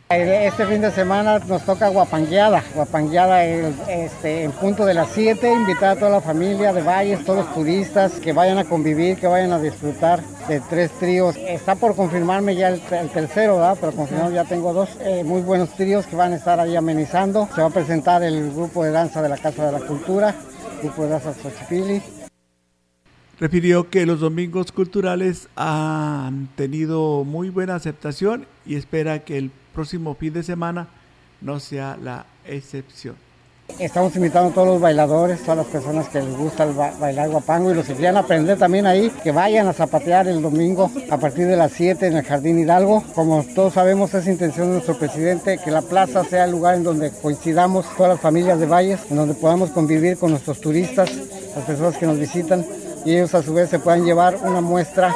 Este 0.10 0.66
fin 0.66 0.80
de 0.80 0.90
semana 0.92 1.38
nos 1.40 1.66
toca 1.66 1.90
guapangueada, 1.90 2.64
guapangueada 2.74 3.44
este, 3.44 4.44
en 4.44 4.54
punto 4.54 4.86
de 4.86 4.94
las 4.94 5.10
7, 5.12 5.52
invitar 5.52 5.98
a 5.98 6.00
toda 6.00 6.12
la 6.12 6.22
familia 6.22 6.72
de 6.72 6.82
Valles, 6.82 7.26
todos 7.26 7.46
los 7.46 7.54
turistas 7.54 8.14
que 8.14 8.32
vayan 8.32 8.58
a 8.58 8.64
convivir, 8.64 9.18
que 9.18 9.28
vayan 9.28 9.52
a 9.52 9.60
disfrutar 9.60 10.24
de 10.48 10.62
tres 10.62 10.92
tríos. 10.92 11.36
Está 11.36 11.76
por 11.76 11.94
confirmarme 11.94 12.56
ya 12.56 12.70
el, 12.70 12.80
tercero, 13.10 13.56
¿verdad? 13.56 13.78
pero 13.82 13.92
confirmado 13.92 14.32
ya 14.32 14.46
tengo 14.46 14.72
dos 14.72 14.90
eh, 15.02 15.26
muy 15.26 15.42
buenos 15.42 15.72
tríos 15.76 16.08
que 16.08 16.16
van 16.16 16.32
a 16.32 16.38
estar 16.38 16.58
ahí 16.58 16.78
amenizando. 16.78 17.50
Se 17.54 17.60
va 17.60 17.68
a 17.68 17.72
presentar 17.72 18.24
el 18.24 18.54
grupo 18.54 18.86
de 18.86 18.92
danza 18.92 19.22
de 19.22 19.28
la 19.28 19.38
Casa 19.38 19.66
de 19.66 19.74
la 19.74 19.86
Cultura, 19.86 20.34
grupo 20.82 21.04
de 21.04 21.10
danza 21.10 21.34
Xochipilli, 21.34 22.02
refirió 23.40 23.90
que 23.90 24.06
los 24.06 24.20
domingos 24.20 24.72
culturales 24.72 25.48
han 25.56 26.48
tenido 26.56 27.24
muy 27.24 27.50
buena 27.50 27.76
aceptación 27.76 28.48
y 28.66 28.76
espera 28.76 29.20
que 29.20 29.38
el 29.38 29.52
próximo 29.78 30.16
fin 30.16 30.34
de 30.34 30.42
semana 30.42 30.88
no 31.40 31.60
sea 31.60 31.96
la 32.02 32.26
excepción. 32.48 33.16
Estamos 33.78 34.16
invitando 34.16 34.50
a 34.50 34.54
todos 34.54 34.68
los 34.70 34.82
bailadores, 34.82 35.42
todas 35.42 35.58
las 35.58 35.68
personas 35.68 36.10
que 36.10 36.20
les 36.20 36.36
gusta 36.36 36.64
el 36.64 36.74
bailar 36.74 37.30
guapango 37.30 37.70
y 37.70 37.76
los 37.76 37.86
que 37.86 37.94
quieran 37.94 38.18
aprender 38.18 38.58
también 38.58 38.88
ahí, 38.88 39.12
que 39.22 39.32
vayan 39.32 39.68
a 39.68 39.74
zapatear 39.74 40.28
el 40.28 40.42
domingo 40.42 40.90
a 41.12 41.18
partir 41.18 41.46
de 41.46 41.56
las 41.56 41.74
7 41.74 42.08
en 42.08 42.18
el 42.18 42.24
Jardín 42.24 42.58
Hidalgo. 42.58 43.04
Como 43.14 43.46
todos 43.54 43.74
sabemos, 43.74 44.12
es 44.16 44.26
intención 44.26 44.70
de 44.70 44.74
nuestro 44.74 44.98
presidente 44.98 45.60
que 45.64 45.70
la 45.70 45.84
plaza 45.84 46.24
sea 46.24 46.46
el 46.46 46.52
lugar 46.52 46.74
en 46.74 46.84
donde 46.84 47.12
coincidamos 47.12 47.86
todas 47.96 48.14
las 48.14 48.22
familias 48.22 48.60
de 48.60 48.66
Valles, 48.66 49.02
en 49.12 49.18
donde 49.18 49.36
podamos 49.36 49.70
convivir 49.70 50.18
con 50.18 50.32
nuestros 50.32 50.60
turistas, 50.60 51.14
las 51.56 51.66
personas 51.66 51.98
que 51.98 52.08
nos 52.08 52.18
visitan 52.18 52.66
y 53.06 53.12
ellos 53.12 53.36
a 53.36 53.44
su 53.44 53.54
vez 53.54 53.70
se 53.70 53.78
puedan 53.78 54.06
llevar 54.06 54.40
una 54.42 54.60
muestra 54.60 55.16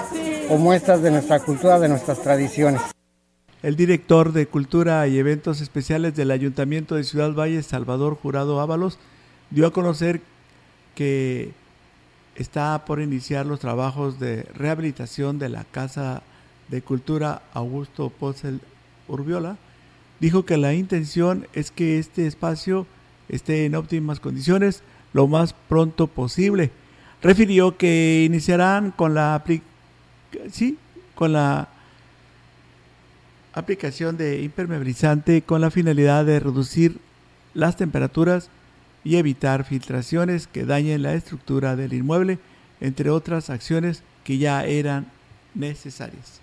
o 0.52 0.58
muestras 0.58 1.02
de 1.02 1.10
nuestra 1.10 1.40
cultura, 1.40 1.80
de 1.80 1.90
nuestras 1.90 2.20
tradiciones. 2.20 2.82
El 3.64 3.76
director 3.76 4.34
de 4.34 4.48
Cultura 4.48 5.08
y 5.08 5.18
Eventos 5.18 5.62
Especiales 5.62 6.16
del 6.16 6.32
Ayuntamiento 6.32 6.96
de 6.96 7.04
Ciudad 7.04 7.34
Valle, 7.34 7.62
Salvador 7.62 8.16
Jurado 8.16 8.60
Ábalos, 8.60 8.98
dio 9.52 9.68
a 9.68 9.74
conocer 9.74 10.22
que 10.96 11.52
está 12.36 12.84
por 12.86 13.00
iniciar 13.02 13.46
los 13.46 13.60
trabajos 13.60 14.20
de 14.20 14.44
rehabilitación 14.56 15.38
de 15.38 15.50
la 15.50 15.64
Casa 15.66 16.24
de 16.70 16.82
Cultura 16.82 17.44
Augusto 17.54 18.10
Pozel 18.10 18.62
Urbiola. 19.08 19.58
Dijo 20.20 20.46
que 20.46 20.58
la 20.58 20.74
intención 20.74 21.48
es 21.54 21.72
que 21.72 22.00
este 22.00 22.28
espacio 22.28 22.88
esté 23.30 23.66
en 23.66 23.76
óptimas 23.76 24.20
condiciones 24.20 24.82
lo 25.14 25.28
más 25.28 25.54
pronto 25.54 26.08
posible 26.08 26.72
refirió 27.22 27.78
que 27.78 28.24
iniciarán 28.26 28.92
con 28.92 29.14
la, 29.14 29.44
sí, 30.52 30.78
con 31.16 31.34
la 31.34 31.70
aplicación 33.54 34.18
de 34.18 34.42
impermeabilizante 34.44 35.42
con 35.42 35.62
la 35.62 35.72
finalidad 35.72 36.26
de 36.26 36.40
reducir 36.40 37.00
las 37.54 37.76
temperaturas 37.76 38.50
y 39.04 39.18
evitar 39.18 39.66
filtraciones 39.66 40.48
que 40.48 40.66
dañen 40.66 41.02
la 41.02 41.14
estructura 41.14 41.76
del 41.76 41.94
inmueble, 41.94 42.40
entre 42.80 43.10
otras 43.10 43.50
acciones 43.50 44.04
que 44.24 44.38
ya 44.38 44.64
eran 44.66 45.08
necesarias. 45.54 46.40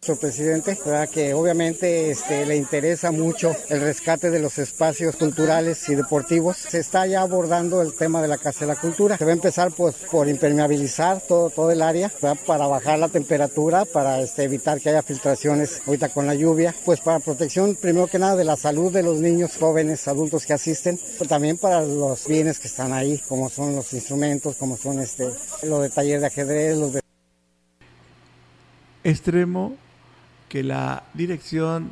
Nuestro 0.00 0.28
presidente, 0.28 0.78
que 1.12 1.34
obviamente 1.34 2.10
este, 2.12 2.46
le 2.46 2.56
interesa 2.56 3.10
mucho 3.10 3.54
el 3.68 3.80
rescate 3.80 4.30
de 4.30 4.38
los 4.38 4.56
espacios 4.56 5.16
culturales 5.16 5.86
y 5.88 5.96
deportivos. 5.96 6.56
Se 6.56 6.78
está 6.78 7.04
ya 7.08 7.22
abordando 7.22 7.82
el 7.82 7.92
tema 7.94 8.22
de 8.22 8.28
la 8.28 8.38
Casa 8.38 8.60
de 8.60 8.68
la 8.68 8.80
Cultura. 8.80 9.18
Se 9.18 9.24
va 9.24 9.32
a 9.32 9.34
empezar 9.34 9.72
pues, 9.76 9.96
por 10.10 10.28
impermeabilizar 10.28 11.20
todo, 11.20 11.50
todo 11.50 11.72
el 11.72 11.82
área 11.82 12.12
para 12.46 12.68
bajar 12.68 13.00
la 13.00 13.08
temperatura, 13.08 13.84
para 13.86 14.20
este, 14.20 14.44
evitar 14.44 14.80
que 14.80 14.90
haya 14.90 15.02
filtraciones 15.02 15.82
ahorita 15.84 16.10
con 16.10 16.26
la 16.26 16.34
lluvia, 16.36 16.72
pues 16.84 17.00
para 17.00 17.18
protección 17.18 17.74
primero 17.74 18.06
que 18.06 18.20
nada 18.20 18.36
de 18.36 18.44
la 18.44 18.56
salud 18.56 18.92
de 18.92 19.02
los 19.02 19.18
niños, 19.18 19.56
jóvenes, 19.58 20.06
adultos 20.06 20.46
que 20.46 20.52
asisten, 20.52 20.98
pero 21.18 21.28
también 21.28 21.58
para 21.58 21.82
los 21.82 22.26
bienes 22.26 22.60
que 22.60 22.68
están 22.68 22.92
ahí, 22.92 23.20
como 23.28 23.50
son 23.50 23.74
los 23.74 23.92
instrumentos, 23.92 24.56
como 24.56 24.76
son 24.76 25.00
este, 25.00 25.28
lo 25.64 25.80
de 25.80 25.90
taller 25.90 26.20
de 26.20 26.26
ajedrez, 26.28 26.78
los 26.78 26.92
de... 26.92 27.00
Extremo 29.02 29.87
que 30.48 30.62
la 30.62 31.04
dirección, 31.14 31.90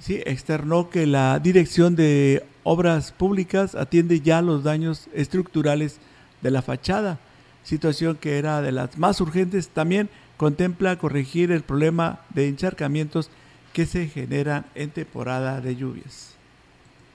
sí, 0.00 0.22
externó 0.24 0.90
que 0.90 1.06
la 1.06 1.38
dirección 1.38 1.96
de 1.96 2.44
obras 2.62 3.12
públicas 3.12 3.74
atiende 3.74 4.20
ya 4.20 4.42
los 4.42 4.64
daños 4.64 5.08
estructurales 5.14 5.98
de 6.40 6.50
la 6.50 6.62
fachada, 6.62 7.18
situación 7.64 8.16
que 8.16 8.38
era 8.38 8.62
de 8.62 8.72
las 8.72 8.96
más 8.98 9.20
urgentes. 9.20 9.68
También 9.68 10.08
contempla 10.36 10.98
corregir 10.98 11.52
el 11.52 11.62
problema 11.62 12.20
de 12.30 12.48
encharcamientos 12.48 13.30
que 13.72 13.86
se 13.86 14.08
generan 14.08 14.66
en 14.74 14.90
temporada 14.90 15.60
de 15.60 15.76
lluvias. 15.76 16.37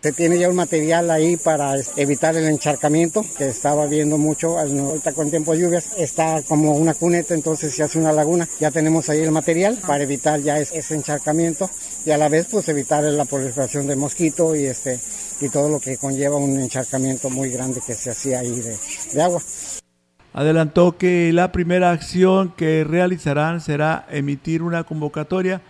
Se 0.04 0.12
tiene 0.12 0.38
ya 0.38 0.50
un 0.50 0.58
material 0.58 1.10
ahí 1.12 1.38
para 1.38 1.76
evitar 1.96 2.36
el 2.36 2.44
encharcamiento, 2.44 3.24
que 3.38 3.48
estaba 3.48 3.86
viendo 3.86 4.18
mucho, 4.18 4.60
ahorita 4.60 5.13
con 5.13 5.30
tiempo 5.30 5.54
de 5.54 5.62
lluvias, 5.62 5.94
está 5.98 6.42
como 6.44 6.76
una 6.76 6.94
cuneta, 6.94 7.34
entonces 7.34 7.74
se 7.74 7.84
hace 7.84 8.00
una 8.00 8.12
laguna. 8.12 8.46
Ya 8.60 8.70
tenemos 8.70 9.08
ahí 9.08 9.22
el 9.22 9.32
material 9.32 9.78
para 9.88 10.04
evitar 10.04 10.42
ya 10.42 10.60
ese 10.60 10.94
encharcamiento 10.94 11.70
y 12.06 12.12
a 12.12 12.18
la 12.18 12.28
vez 12.28 12.50
pues 12.52 12.68
evitar 12.68 13.02
la 13.02 13.24
proliferación 13.24 13.88
de 13.88 13.96
mosquito 13.96 14.54
y, 14.58 14.66
este, 14.66 15.00
y 15.39 15.48
todo 15.48 15.70
lo 15.70 15.80
que 15.80 15.96
conlleva 15.96 16.36
un 16.36 16.60
encharcamiento 16.60 17.30
muy 17.30 17.50
grande 17.50 17.80
que 17.80 17.94
se 17.94 18.10
hacía 18.10 18.39
ahí 18.39 18.60
de, 18.60 18.78
de 19.13 19.22
agua. 19.22 19.42
Adelantó 20.34 20.98
que 20.98 21.32
la 21.32 21.54
primera 21.54 21.92
acción 21.92 22.54
que 22.58 22.84
realizarán 22.84 23.62
será 23.62 24.06
emitir 24.12 24.63
una 24.63 24.84
convocatoria 24.84 25.62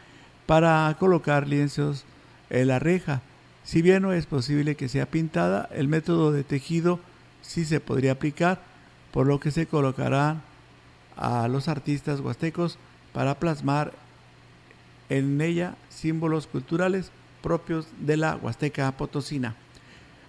para 0.47 0.95
colocar 0.99 1.47
lienzos 1.47 2.03
en 2.49 2.69
la 2.69 2.79
reja 2.79 3.21
si 3.63 3.81
bien 3.81 4.03
no 4.03 4.13
es 4.13 4.25
posible 4.25 4.75
que 4.75 4.89
sea 4.89 5.05
pintada, 5.05 5.69
el 5.73 5.87
método 5.87 6.31
de 6.31 6.43
tejido 6.43 6.99
sí 7.41 7.65
se 7.65 7.79
podría 7.79 8.13
aplicar, 8.13 8.61
por 9.11 9.27
lo 9.27 9.39
que 9.39 9.51
se 9.51 9.67
colocarán 9.67 10.41
a 11.15 11.47
los 11.47 11.67
artistas 11.67 12.19
huastecos 12.19 12.77
para 13.13 13.39
plasmar 13.39 13.93
en 15.09 15.39
ella 15.39 15.75
símbolos 15.89 16.47
culturales 16.47 17.11
propios 17.41 17.87
de 17.99 18.17
la 18.17 18.35
Huasteca 18.35 18.91
Potosina. 18.93 19.55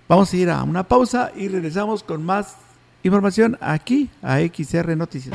Vamos 0.08 0.32
a 0.32 0.36
ir 0.36 0.50
a 0.50 0.62
una 0.62 0.82
pausa 0.84 1.32
y 1.34 1.48
regresamos 1.48 2.02
con 2.02 2.22
más 2.24 2.56
información 3.02 3.56
aquí 3.60 4.10
a 4.20 4.40
XR 4.40 4.96
Noticias. 4.96 5.34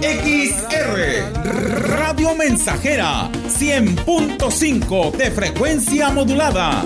XR 0.00 1.32
Radio 1.88 2.34
Mensajera 2.34 3.30
100.5 3.48 5.12
de 5.12 5.30
frecuencia 5.30 6.10
modulada. 6.10 6.84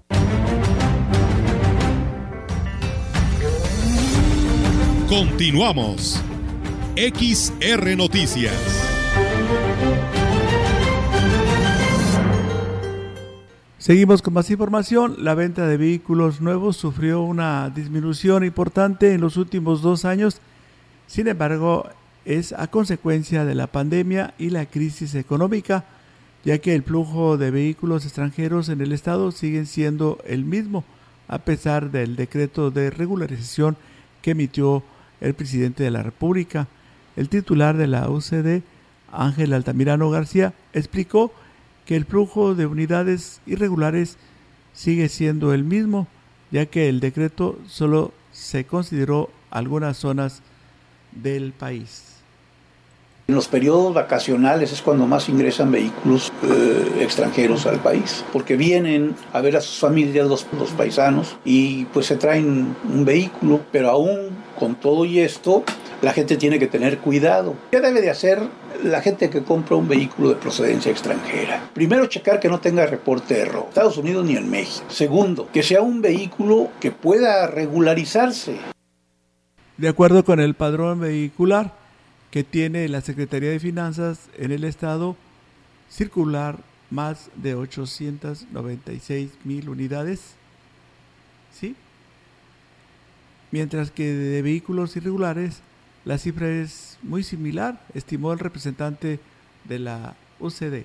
Continuamos. 5.08 6.22
XR 6.96 7.96
Noticias. 7.96 8.91
Seguimos 13.82 14.22
con 14.22 14.34
más 14.34 14.48
información. 14.48 15.16
La 15.24 15.34
venta 15.34 15.66
de 15.66 15.76
vehículos 15.76 16.40
nuevos 16.40 16.76
sufrió 16.76 17.22
una 17.22 17.68
disminución 17.68 18.44
importante 18.44 19.12
en 19.12 19.20
los 19.20 19.36
últimos 19.36 19.82
dos 19.82 20.04
años. 20.04 20.40
Sin 21.08 21.26
embargo, 21.26 21.88
es 22.24 22.52
a 22.52 22.68
consecuencia 22.68 23.44
de 23.44 23.56
la 23.56 23.66
pandemia 23.66 24.34
y 24.38 24.50
la 24.50 24.66
crisis 24.66 25.16
económica, 25.16 25.84
ya 26.44 26.58
que 26.58 26.76
el 26.76 26.84
flujo 26.84 27.36
de 27.38 27.50
vehículos 27.50 28.04
extranjeros 28.04 28.68
en 28.68 28.82
el 28.82 28.92
estado 28.92 29.32
sigue 29.32 29.66
siendo 29.66 30.20
el 30.28 30.44
mismo, 30.44 30.84
a 31.26 31.38
pesar 31.38 31.90
del 31.90 32.14
decreto 32.14 32.70
de 32.70 32.88
regularización 32.88 33.76
que 34.22 34.30
emitió 34.30 34.84
el 35.20 35.34
presidente 35.34 35.82
de 35.82 35.90
la 35.90 36.04
República. 36.04 36.68
El 37.16 37.28
titular 37.28 37.76
de 37.76 37.88
la 37.88 38.08
UCD, 38.08 38.62
Ángel 39.10 39.52
Altamirano 39.52 40.08
García, 40.08 40.54
explicó 40.72 41.32
el 41.88 42.04
flujo 42.04 42.54
de 42.54 42.66
unidades 42.66 43.40
irregulares 43.46 44.16
sigue 44.72 45.08
siendo 45.08 45.52
el 45.52 45.64
mismo, 45.64 46.06
ya 46.50 46.66
que 46.66 46.88
el 46.88 47.00
decreto 47.00 47.58
solo 47.66 48.12
se 48.32 48.64
consideró 48.64 49.30
algunas 49.50 49.98
zonas 49.98 50.42
del 51.12 51.52
país. 51.52 52.08
En 53.28 53.36
los 53.36 53.46
periodos 53.46 53.94
vacacionales 53.94 54.72
es 54.72 54.82
cuando 54.82 55.06
más 55.06 55.28
ingresan 55.28 55.70
vehículos 55.70 56.32
eh, 56.42 56.98
extranjeros 57.00 57.66
al 57.66 57.78
país, 57.78 58.24
porque 58.32 58.56
vienen 58.56 59.14
a 59.32 59.40
ver 59.40 59.56
a 59.56 59.60
sus 59.60 59.78
familias 59.78 60.26
los, 60.26 60.46
los 60.58 60.70
paisanos 60.70 61.36
y 61.44 61.84
pues 61.86 62.06
se 62.06 62.16
traen 62.16 62.74
un 62.92 63.04
vehículo, 63.04 63.60
pero 63.70 63.90
aún 63.90 64.30
con 64.58 64.74
todo 64.74 65.04
y 65.04 65.20
esto, 65.20 65.62
la 66.02 66.12
gente 66.12 66.36
tiene 66.36 66.58
que 66.58 66.66
tener 66.66 66.98
cuidado. 66.98 67.54
¿Qué 67.70 67.80
debe 67.80 68.00
de 68.00 68.10
hacer 68.10 68.42
la 68.82 69.00
gente 69.00 69.30
que 69.30 69.42
compra 69.42 69.76
un 69.76 69.88
vehículo 69.88 70.30
de 70.30 70.34
procedencia 70.34 70.90
extranjera? 70.90 71.70
Primero, 71.72 72.06
checar 72.06 72.40
que 72.40 72.48
no 72.48 72.60
tenga 72.60 72.84
reporte 72.86 73.34
de 73.34 73.44
robo, 73.44 73.68
Estados 73.68 73.96
Unidos 73.96 74.26
ni 74.26 74.36
en 74.36 74.50
México. 74.50 74.84
Segundo, 74.88 75.48
que 75.52 75.62
sea 75.62 75.80
un 75.80 76.02
vehículo 76.02 76.70
que 76.80 76.90
pueda 76.90 77.46
regularizarse. 77.46 78.56
De 79.76 79.88
acuerdo 79.88 80.24
con 80.24 80.40
el 80.40 80.54
padrón 80.54 81.00
vehicular 81.00 81.72
que 82.32 82.42
tiene 82.42 82.88
la 82.88 83.00
Secretaría 83.00 83.50
de 83.50 83.60
Finanzas 83.60 84.28
en 84.36 84.50
el 84.50 84.64
Estado, 84.64 85.16
circular 85.88 86.58
más 86.90 87.30
de 87.36 87.54
896 87.54 89.30
mil 89.44 89.68
unidades, 89.68 90.34
¿sí? 91.52 91.76
Mientras 93.52 93.90
que 93.90 94.12
de 94.12 94.42
vehículos 94.42 94.96
irregulares 94.96 95.62
la 96.04 96.18
cifra 96.18 96.48
es 96.48 96.98
muy 97.02 97.22
similar, 97.22 97.80
estimó 97.94 98.32
el 98.32 98.38
representante 98.38 99.20
de 99.64 99.78
la 99.78 100.14
UCD. 100.40 100.84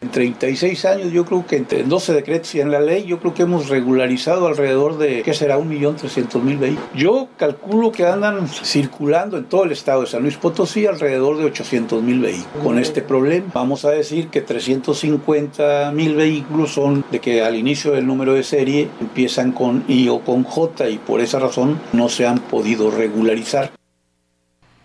En 0.00 0.10
36 0.10 0.84
años, 0.84 1.12
yo 1.12 1.24
creo 1.24 1.44
que 1.44 1.56
entre 1.56 1.82
12 1.82 2.12
decretos 2.12 2.54
y 2.54 2.60
en 2.60 2.70
la 2.70 2.78
ley, 2.78 3.04
yo 3.04 3.18
creo 3.18 3.34
que 3.34 3.42
hemos 3.42 3.68
regularizado 3.68 4.46
alrededor 4.46 4.96
de, 4.96 5.22
¿qué 5.22 5.34
será? 5.34 5.58
1.300.000 5.58 6.58
vehículos. 6.58 6.88
Yo 6.94 7.28
calculo 7.36 7.90
que 7.90 8.06
andan 8.06 8.46
circulando 8.46 9.38
en 9.38 9.46
todo 9.46 9.64
el 9.64 9.72
estado 9.72 10.02
de 10.02 10.06
San 10.06 10.22
Luis 10.22 10.36
Potosí 10.36 10.86
alrededor 10.86 11.38
de 11.38 11.52
800.000 11.52 12.20
vehículos. 12.20 12.62
Con 12.62 12.78
este 12.78 13.02
problema, 13.02 13.46
vamos 13.52 13.84
a 13.84 13.90
decir 13.90 14.28
que 14.28 14.46
350.000 14.46 16.14
vehículos 16.14 16.70
son 16.70 17.04
de 17.10 17.18
que 17.18 17.42
al 17.42 17.56
inicio 17.56 17.90
del 17.90 18.06
número 18.06 18.34
de 18.34 18.44
serie 18.44 18.88
empiezan 19.00 19.50
con 19.50 19.84
I 19.88 20.08
o 20.10 20.20
con 20.20 20.44
J 20.44 20.90
y 20.90 20.98
por 20.98 21.20
esa 21.20 21.40
razón 21.40 21.80
no 21.92 22.08
se 22.08 22.24
han 22.24 22.38
podido 22.38 22.92
regularizar. 22.92 23.72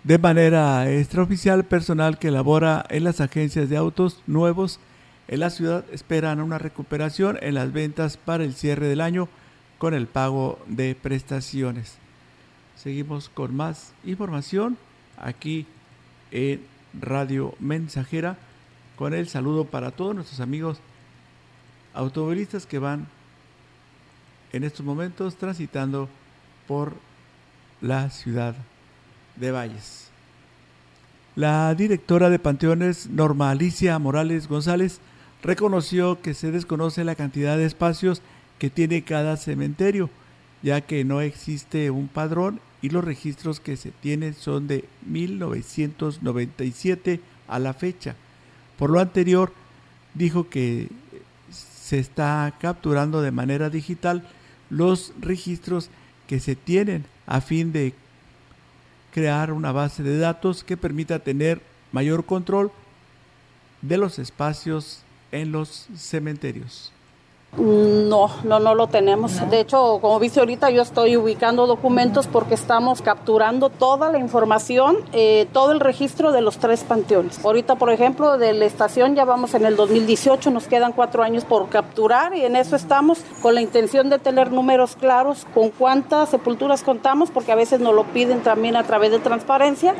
De 0.03 0.17
manera 0.17 0.91
extraoficial, 0.91 1.65
personal 1.65 2.17
que 2.17 2.31
labora 2.31 2.83
en 2.89 3.03
las 3.03 3.21
agencias 3.21 3.69
de 3.69 3.77
autos 3.77 4.23
nuevos 4.25 4.79
en 5.27 5.39
la 5.39 5.49
ciudad 5.49 5.85
esperan 5.91 6.41
una 6.41 6.57
recuperación 6.57 7.37
en 7.41 7.55
las 7.55 7.71
ventas 7.71 8.17
para 8.17 8.43
el 8.43 8.53
cierre 8.53 8.87
del 8.87 9.01
año 9.01 9.29
con 9.77 9.93
el 9.93 10.07
pago 10.07 10.59
de 10.67 10.95
prestaciones. 10.95 11.95
Seguimos 12.75 13.29
con 13.29 13.55
más 13.55 13.93
información 14.03 14.77
aquí 15.17 15.65
en 16.31 16.61
Radio 16.99 17.55
Mensajera 17.59 18.37
con 18.95 19.13
el 19.13 19.27
saludo 19.27 19.65
para 19.65 19.91
todos 19.91 20.15
nuestros 20.15 20.39
amigos 20.39 20.79
automovilistas 21.93 22.65
que 22.65 22.79
van 22.79 23.07
en 24.51 24.63
estos 24.63 24.85
momentos 24.85 25.35
transitando 25.35 26.09
por 26.67 26.93
la 27.81 28.09
ciudad 28.09 28.55
de 29.35 29.51
Valles. 29.51 30.09
La 31.35 31.73
directora 31.73 32.29
de 32.29 32.37
Panteones, 32.37 33.07
Norma 33.07 33.49
Alicia 33.49 33.97
Morales 33.97 34.47
González, 34.47 34.99
reconoció 35.43 36.19
que 36.21 36.33
se 36.33 36.51
desconoce 36.51 37.03
la 37.03 37.15
cantidad 37.15 37.57
de 37.57 37.65
espacios 37.65 38.21
que 38.57 38.69
tiene 38.69 39.03
cada 39.03 39.35
cementerio, 39.37 40.09
ya 40.61 40.81
que 40.81 41.03
no 41.03 41.21
existe 41.21 41.91
un 41.91 42.07
padrón 42.07 42.59
y 42.81 42.89
los 42.89 43.03
registros 43.03 43.59
que 43.59 43.77
se 43.77 43.91
tienen 43.91 44.33
son 44.33 44.67
de 44.67 44.85
1997 45.05 47.19
a 47.47 47.59
la 47.59 47.73
fecha. 47.73 48.15
Por 48.77 48.89
lo 48.89 48.99
anterior, 48.99 49.53
dijo 50.13 50.49
que 50.49 50.87
se 51.51 51.99
está 51.99 52.53
capturando 52.59 53.21
de 53.21 53.31
manera 53.31 53.69
digital 53.69 54.27
los 54.69 55.13
registros 55.19 55.89
que 56.27 56.39
se 56.39 56.55
tienen 56.55 57.05
a 57.27 57.41
fin 57.41 57.73
de 57.73 57.93
crear 59.11 59.51
una 59.51 59.71
base 59.71 60.01
de 60.03 60.17
datos 60.17 60.63
que 60.63 60.77
permita 60.77 61.19
tener 61.19 61.61
mayor 61.91 62.25
control 62.25 62.71
de 63.81 63.97
los 63.97 64.17
espacios 64.17 65.02
en 65.33 65.51
los 65.51 65.87
cementerios. 65.95 66.93
No, 67.57 68.31
no, 68.43 68.59
no 68.59 68.73
lo 68.73 68.87
tenemos. 68.87 69.47
De 69.51 69.59
hecho, 69.59 69.99
como 70.01 70.19
viste 70.19 70.39
ahorita, 70.39 70.71
yo 70.71 70.81
estoy 70.81 71.17
ubicando 71.17 71.67
documentos 71.67 72.25
porque 72.25 72.55
estamos 72.55 73.03
capturando 73.03 73.69
toda 73.69 74.11
la 74.11 74.17
información, 74.17 74.97
eh, 75.11 75.47
todo 75.53 75.71
el 75.71 75.79
registro 75.79 76.31
de 76.31 76.41
los 76.41 76.57
tres 76.57 76.83
panteones. 76.83 77.45
Ahorita, 77.45 77.75
por 77.75 77.91
ejemplo, 77.91 78.39
de 78.39 78.53
la 78.53 78.65
estación 78.65 79.13
ya 79.13 79.23
vamos 79.23 79.53
en 79.53 79.65
el 79.65 79.75
2018, 79.75 80.49
nos 80.49 80.67
quedan 80.67 80.93
cuatro 80.93 81.21
años 81.21 81.45
por 81.45 81.69
capturar 81.69 82.35
y 82.35 82.43
en 82.43 82.55
eso 82.55 82.75
estamos 82.75 83.19
con 83.41 83.53
la 83.53 83.61
intención 83.61 84.09
de 84.09 84.17
tener 84.17 84.51
números 84.51 84.95
claros 84.95 85.45
con 85.53 85.69
cuántas 85.69 86.29
sepulturas 86.29 86.81
contamos, 86.81 87.29
porque 87.29 87.51
a 87.51 87.55
veces 87.55 87.79
nos 87.79 87.93
lo 87.93 88.03
piden 88.05 88.41
también 88.41 88.75
a 88.75 88.83
través 88.83 89.11
de 89.11 89.19
transparencia. 89.19 89.93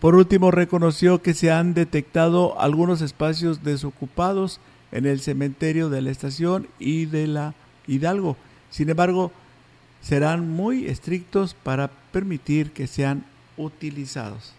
Por 0.00 0.14
último, 0.14 0.50
reconoció 0.50 1.20
que 1.20 1.34
se 1.34 1.52
han 1.52 1.74
detectado 1.74 2.58
algunos 2.58 3.02
espacios 3.02 3.62
desocupados 3.62 4.58
en 4.92 5.04
el 5.04 5.20
cementerio 5.20 5.90
de 5.90 6.00
la 6.00 6.10
estación 6.10 6.68
y 6.78 7.04
de 7.04 7.26
la 7.26 7.54
Hidalgo. 7.86 8.36
Sin 8.70 8.88
embargo, 8.88 9.30
serán 10.00 10.48
muy 10.48 10.86
estrictos 10.86 11.54
para 11.54 11.88
permitir 12.12 12.72
que 12.72 12.86
sean 12.86 13.26
utilizados. 13.58 14.54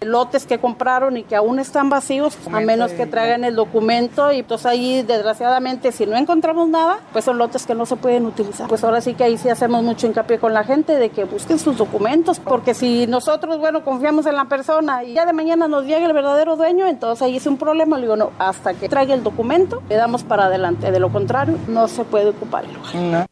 Lotes 0.00 0.46
que 0.46 0.58
compraron 0.58 1.16
y 1.16 1.22
que 1.22 1.36
aún 1.36 1.58
están 1.58 1.88
vacíos, 1.88 2.36
a 2.52 2.60
menos 2.60 2.92
que 2.92 3.06
traigan 3.06 3.44
el 3.44 3.54
documento 3.54 4.30
y 4.30 4.40
entonces 4.40 4.66
ahí 4.66 5.02
desgraciadamente 5.02 5.90
si 5.90 6.06
no 6.06 6.16
encontramos 6.16 6.68
nada, 6.68 7.00
pues 7.12 7.24
son 7.24 7.38
lotes 7.38 7.66
que 7.66 7.74
no 7.74 7.86
se 7.86 7.96
pueden 7.96 8.26
utilizar. 8.26 8.68
Pues 8.68 8.84
ahora 8.84 9.00
sí 9.00 9.14
que 9.14 9.24
ahí 9.24 9.38
sí 9.38 9.48
hacemos 9.48 9.82
mucho 9.82 10.06
hincapié 10.06 10.38
con 10.38 10.52
la 10.52 10.64
gente 10.64 10.96
de 10.96 11.08
que 11.10 11.24
busquen 11.24 11.58
sus 11.58 11.78
documentos, 11.78 12.40
porque 12.40 12.74
si 12.74 13.06
nosotros, 13.06 13.58
bueno, 13.58 13.84
confiamos 13.84 14.26
en 14.26 14.34
la 14.34 14.44
persona 14.46 15.02
y 15.04 15.14
ya 15.14 15.24
de 15.24 15.32
mañana 15.32 15.66
nos 15.66 15.84
llega 15.84 16.06
el 16.06 16.12
verdadero 16.12 16.56
dueño, 16.56 16.86
entonces 16.86 17.22
ahí 17.22 17.36
es 17.36 17.46
un 17.46 17.56
problema. 17.56 17.96
Le 17.96 18.02
digo, 18.02 18.16
no, 18.16 18.32
hasta 18.38 18.74
que 18.74 18.88
traiga 18.88 19.14
el 19.14 19.22
documento, 19.22 19.82
le 19.88 19.96
damos 19.96 20.24
para 20.24 20.46
adelante. 20.46 20.90
De 20.90 21.00
lo 21.00 21.10
contrario, 21.10 21.58
no 21.68 21.88
se 21.88 22.04
puede 22.04 22.30
ocupar 22.30 22.64
el 22.64 22.74
lugar. 22.74 23.26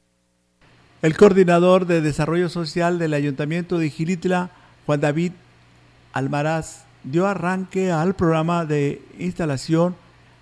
El 1.03 1.17
coordinador 1.19 1.85
de 1.85 2.01
Desarrollo 2.01 2.49
Social 2.49 2.99
del 2.99 3.13
Ayuntamiento 3.13 3.77
de 3.77 3.91
Gilitla, 3.91 4.51
Juan 4.87 5.01
David 5.01 5.33
Almaraz, 6.15 6.85
dio 7.03 7.27
arranque 7.27 7.91
al 7.91 8.15
programa 8.15 8.65
de 8.65 9.03
instalación, 9.19 9.97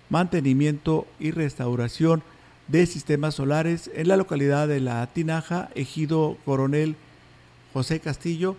mantenimiento 0.07 1.07
y 1.19 1.31
restauración 1.31 2.21
de 2.67 2.85
sistemas 2.85 3.33
solares 3.33 3.89
en 3.95 4.07
la 4.07 4.15
localidad 4.15 4.67
de 4.67 4.79
La 4.79 5.07
Tinaja, 5.07 5.69
Ejido 5.73 6.37
Coronel 6.45 6.95
José 7.73 7.99
Castillo, 7.99 8.55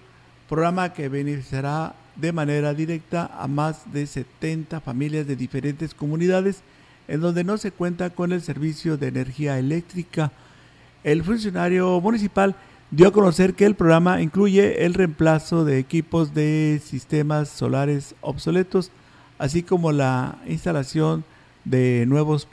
programa 0.49 0.93
que 0.93 1.09
beneficiará 1.09 1.95
de 2.17 2.33
manera 2.33 2.75
directa 2.75 3.31
a 3.39 3.47
más 3.47 3.93
de 3.93 4.09
70 4.09 4.81
familias 4.81 5.29
de 5.29 5.37
diferentes 5.37 5.95
comunidades 5.95 6.62
en 7.07 7.21
donde 7.21 7.45
no 7.45 7.59
se 7.59 7.71
cuenta 7.71 8.11
con 8.11 8.33
el 8.33 8.43
servicio 8.43 8.97
de 8.97 9.07
energía 9.07 9.57
eléctrica. 9.57 10.33
El 11.05 11.23
funcionario 11.23 12.01
municipal 12.01 12.57
dio 12.95 13.09
a 13.09 13.12
conocer 13.12 13.55
que 13.55 13.66
el 13.66 13.74
programa 13.74 14.22
incluye 14.22 14.84
el 14.84 14.95
reemplazo 14.95 15.64
de 15.64 15.80
equipos 15.80 16.32
de 16.32 16.80
sistemas 16.84 17.49
solares 17.49 18.14
obsoletos, 18.20 18.92
así 19.36 19.64
como 19.64 19.90
la 19.90 20.38
instalación 20.47 21.24
de 21.64 22.05
nuevos 22.07 22.47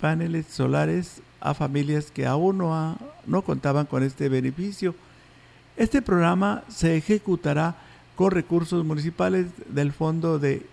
paneles 0.00 0.46
solares 0.46 1.20
a 1.40 1.52
familias 1.52 2.10
que 2.10 2.26
aún 2.26 2.58
no, 2.58 2.96
no 3.26 3.42
contaban 3.42 3.84
con 3.84 4.02
este 4.02 4.30
beneficio. 4.30 4.94
Este 5.76 6.00
programa 6.00 6.62
se 6.68 6.96
ejecutará 6.96 7.76
con 8.16 8.30
recursos 8.30 8.82
municipales 8.82 9.48
del 9.68 9.92
Fondo 9.92 10.38
de 10.38 10.64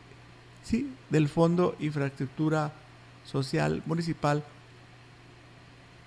sí, 0.63 0.89
del 1.09 1.27
Fondo 1.27 1.75
Infraestructura 1.81 2.71
Social 3.25 3.83
Municipal 3.85 4.45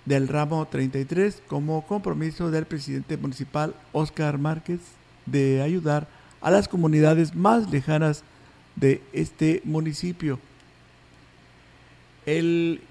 del 0.05 0.27
ramo 0.27 0.67
33 0.67 1.43
como 1.47 1.85
compromiso 1.85 2.51
del 2.51 2.65
presidente 2.65 3.17
municipal 3.17 3.73
Oscar 3.91 4.37
Márquez 4.37 4.79
de 5.25 5.61
ayudar 5.61 6.07
a 6.41 6.51
las 6.51 6.67
comunidades 6.67 7.35
más 7.35 7.69
lejanas 7.71 8.23
de 8.75 9.01
este 9.13 9.61
municipio. 9.63 10.39
El 12.25 12.81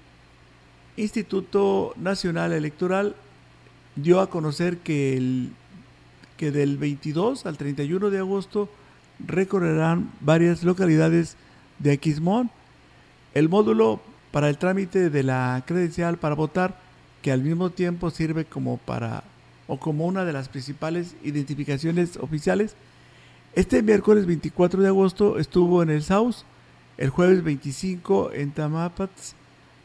Instituto 0.97 1.93
Nacional 1.97 2.53
Electoral 2.53 3.15
dio 3.95 4.19
a 4.21 4.29
conocer 4.29 4.77
que, 4.77 5.47
que 6.37 6.51
del 6.51 6.77
22 6.77 7.45
al 7.45 7.57
31 7.57 8.09
de 8.09 8.19
agosto 8.19 8.69
recorrerán 9.19 10.11
varias 10.19 10.63
localidades 10.63 11.37
de 11.79 11.91
Aquismón. 11.91 12.49
El 13.33 13.49
módulo 13.49 14.01
para 14.31 14.49
el 14.49 14.57
trámite 14.57 15.09
de 15.09 15.23
la 15.23 15.63
credencial 15.65 16.17
para 16.17 16.35
votar, 16.35 16.79
que 17.23 17.31
al 17.31 17.41
mismo 17.41 17.71
tiempo 17.71 18.11
sirve 18.11 18.45
como 18.45 18.77
para 18.77 19.23
o 19.65 19.79
como 19.79 20.05
una 20.05 20.25
de 20.25 20.33
las 20.33 20.49
principales 20.49 21.15
identificaciones 21.23 22.17
oficiales. 22.17 22.75
Este 23.55 23.81
miércoles 23.81 24.25
24 24.25 24.81
de 24.81 24.89
agosto 24.89 25.39
estuvo 25.39 25.81
en 25.81 25.89
el 25.89 26.03
SAUS, 26.03 26.43
el 26.97 27.09
jueves 27.09 27.43
25 27.43 28.33
en 28.33 28.51
Tamapats 28.51 29.35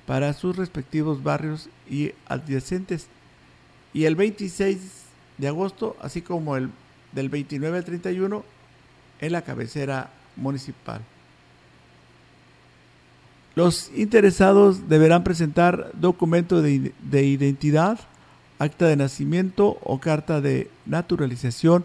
para 0.04 0.32
sus 0.32 0.56
respectivos 0.56 1.22
barrios 1.22 1.68
y 1.88 2.12
adyacentes 2.26 3.06
y 3.94 4.04
el 4.04 4.16
26 4.16 4.78
de 5.38 5.48
agosto, 5.48 5.96
así 6.00 6.22
como 6.22 6.56
el 6.56 6.70
del 7.12 7.28
29 7.28 7.78
al 7.78 7.84
31 7.84 8.44
en 9.20 9.32
la 9.32 9.42
cabecera 9.42 10.10
municipal. 10.34 11.02
Los 13.58 13.90
interesados 13.96 14.88
deberán 14.88 15.24
presentar 15.24 15.90
documento 15.94 16.62
de, 16.62 16.92
identidad, 17.24 17.98
acta 18.60 18.86
de 18.86 18.94
nacimiento 18.94 19.80
o 19.82 19.98
carta 19.98 20.40
de 20.40 20.70
naturalización, 20.86 21.84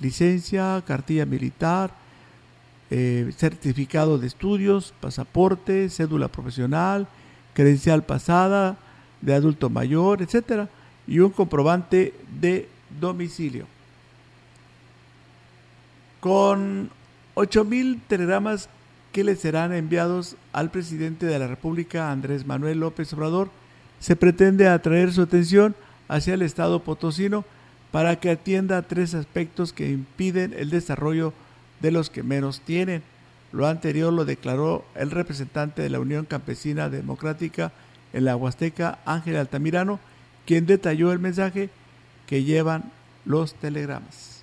licencia, 0.00 0.82
cartilla 0.84 1.24
militar, 1.24 1.92
eh, 2.90 3.32
certificado 3.36 4.18
de 4.18 4.26
estudios, 4.26 4.92
pasaporte, 5.00 5.88
cédula 5.88 6.26
profesional, 6.26 7.06
credencial 7.52 8.02
pasada 8.02 8.76
de 9.20 9.34
adulto 9.34 9.70
mayor, 9.70 10.20
etcétera, 10.20 10.68
y 11.06 11.20
un 11.20 11.30
comprobante 11.30 12.12
de 12.40 12.68
domicilio. 12.98 13.68
Con 16.18 16.90
8.000 17.36 18.00
telegramas 18.08 18.68
que 19.14 19.22
le 19.22 19.36
serán 19.36 19.72
enviados 19.72 20.34
al 20.52 20.72
presidente 20.72 21.24
de 21.24 21.38
la 21.38 21.46
República, 21.46 22.10
Andrés 22.10 22.46
Manuel 22.46 22.80
López 22.80 23.12
Obrador, 23.12 23.48
se 24.00 24.16
pretende 24.16 24.66
atraer 24.66 25.12
su 25.12 25.22
atención 25.22 25.76
hacia 26.08 26.34
el 26.34 26.42
Estado 26.42 26.82
potosino 26.82 27.44
para 27.92 28.16
que 28.16 28.32
atienda 28.32 28.82
tres 28.82 29.14
aspectos 29.14 29.72
que 29.72 29.88
impiden 29.88 30.52
el 30.58 30.68
desarrollo 30.68 31.32
de 31.80 31.92
los 31.92 32.10
que 32.10 32.24
menos 32.24 32.60
tienen. 32.62 33.04
Lo 33.52 33.68
anterior 33.68 34.12
lo 34.12 34.24
declaró 34.24 34.84
el 34.96 35.12
representante 35.12 35.80
de 35.82 35.90
la 35.90 36.00
Unión 36.00 36.24
Campesina 36.24 36.88
Democrática 36.88 37.70
en 38.12 38.24
la 38.24 38.34
Huasteca, 38.34 38.98
Ángel 39.06 39.36
Altamirano, 39.36 40.00
quien 40.44 40.66
detalló 40.66 41.12
el 41.12 41.20
mensaje 41.20 41.70
que 42.26 42.42
llevan 42.42 42.90
los 43.24 43.54
telegramas. 43.54 44.33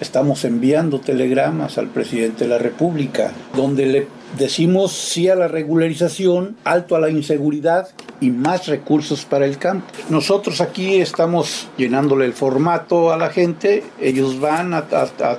Estamos 0.00 0.46
enviando 0.46 0.98
telegramas 0.98 1.76
al 1.76 1.88
presidente 1.88 2.44
de 2.44 2.50
la 2.50 2.58
República, 2.58 3.32
donde 3.54 3.84
le 3.84 4.06
decimos 4.38 4.92
sí 4.92 5.28
a 5.28 5.34
la 5.34 5.46
regularización, 5.46 6.56
alto 6.64 6.96
a 6.96 7.00
la 7.00 7.10
inseguridad 7.10 7.88
y 8.18 8.30
más 8.30 8.66
recursos 8.66 9.26
para 9.26 9.44
el 9.44 9.58
campo. 9.58 9.86
Nosotros 10.08 10.62
aquí 10.62 11.02
estamos 11.02 11.68
llenándole 11.76 12.24
el 12.24 12.32
formato 12.32 13.12
a 13.12 13.18
la 13.18 13.28
gente, 13.28 13.82
ellos 14.00 14.40
van 14.40 14.72
a, 14.72 14.86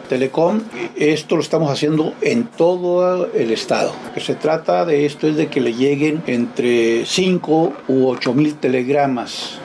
Telecom, 0.08 0.62
esto 0.96 1.38
lo 1.38 1.42
estamos 1.42 1.72
haciendo 1.72 2.14
en 2.22 2.44
todo 2.46 3.34
el 3.34 3.52
estado. 3.52 3.96
Lo 4.06 4.14
que 4.14 4.22
se 4.22 4.36
trata 4.36 4.86
de 4.86 5.08
esto 5.08 5.28
es 5.28 5.38
de 5.38 5.48
que 5.48 5.62
le 5.62 5.74
lleguen 5.74 6.22
entre 6.28 7.06
5 7.08 7.74
u 7.88 8.08
8 8.08 8.34
mil 8.36 8.54
telegramas 8.56 9.60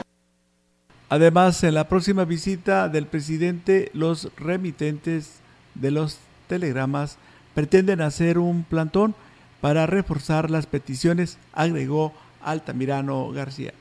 Además, 1.08 1.62
en 1.62 1.74
la 1.74 1.88
próxima 1.88 2.24
visita 2.24 2.88
del 2.88 3.06
presidente, 3.06 3.90
los 3.92 4.28
remitentes 4.36 5.34
de 5.74 5.92
los 5.92 6.18
telegramas 6.48 7.16
pretenden 7.54 8.00
hacer 8.00 8.38
un 8.38 8.64
plantón 8.64 9.14
para 9.60 9.86
reforzar 9.86 10.50
las 10.50 10.66
peticiones, 10.66 11.38
agregó 11.52 12.12
Altamirano 12.42 13.30
García. 13.30 13.72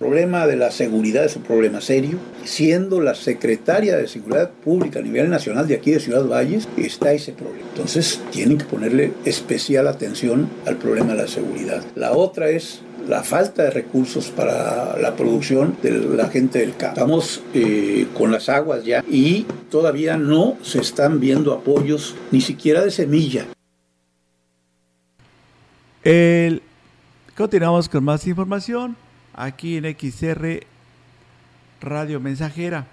El 0.00 0.08
problema 0.08 0.46
de 0.48 0.56
la 0.56 0.72
seguridad 0.72 1.24
es 1.24 1.36
un 1.36 1.44
problema 1.44 1.80
serio. 1.80 2.18
Siendo 2.44 3.00
la 3.00 3.14
secretaria 3.14 3.96
de 3.96 4.08
Seguridad 4.08 4.50
Pública 4.50 4.98
a 4.98 5.02
nivel 5.02 5.30
nacional 5.30 5.68
de 5.68 5.76
aquí 5.76 5.92
de 5.92 6.00
Ciudad 6.00 6.26
Valles, 6.26 6.68
está 6.76 7.12
ese 7.12 7.32
problema. 7.32 7.68
Entonces, 7.70 8.20
tienen 8.32 8.58
que 8.58 8.64
ponerle 8.64 9.12
especial 9.24 9.86
atención 9.86 10.50
al 10.66 10.76
problema 10.76 11.12
de 11.12 11.22
la 11.22 11.28
seguridad. 11.28 11.84
La 11.94 12.12
otra 12.12 12.50
es 12.50 12.80
la 13.08 13.22
falta 13.22 13.64
de 13.64 13.70
recursos 13.70 14.30
para 14.30 14.98
la 14.98 15.14
producción 15.16 15.76
de 15.82 15.90
la 15.90 16.28
gente 16.28 16.60
del 16.60 16.76
campo. 16.76 16.94
Estamos 16.94 17.42
eh, 17.52 18.06
con 18.14 18.30
las 18.30 18.48
aguas 18.48 18.84
ya 18.84 19.04
y 19.10 19.46
todavía 19.70 20.16
no 20.16 20.56
se 20.62 20.80
están 20.80 21.20
viendo 21.20 21.52
apoyos 21.52 22.14
ni 22.30 22.40
siquiera 22.40 22.82
de 22.82 22.90
semilla. 22.90 23.46
continuamos 27.36 27.88
con 27.88 28.04
más 28.04 28.26
información 28.26 28.96
aquí 29.34 29.76
en 29.76 29.84
XR 29.84 30.60
Radio 31.80 32.20
Mensajera. 32.20 32.86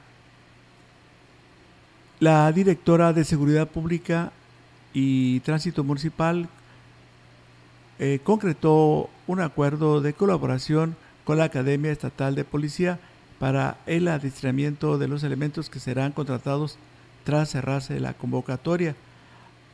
La 2.19 2.51
directora 2.51 3.13
de 3.13 3.23
Seguridad 3.23 3.67
Pública 3.67 4.31
y 4.93 5.39
Tránsito 5.39 5.83
Municipal 5.83 6.47
eh, 8.03 8.19
concretó 8.23 9.11
un 9.27 9.41
acuerdo 9.41 10.01
de 10.01 10.13
colaboración 10.13 10.95
con 11.23 11.37
la 11.37 11.43
Academia 11.43 11.91
Estatal 11.91 12.33
de 12.33 12.43
Policía 12.43 12.99
para 13.37 13.77
el 13.85 14.07
adiestramiento 14.07 14.97
de 14.97 15.07
los 15.07 15.21
elementos 15.21 15.69
que 15.69 15.79
serán 15.79 16.11
contratados 16.11 16.79
tras 17.23 17.51
cerrarse 17.51 17.99
la 17.99 18.15
convocatoria. 18.15 18.95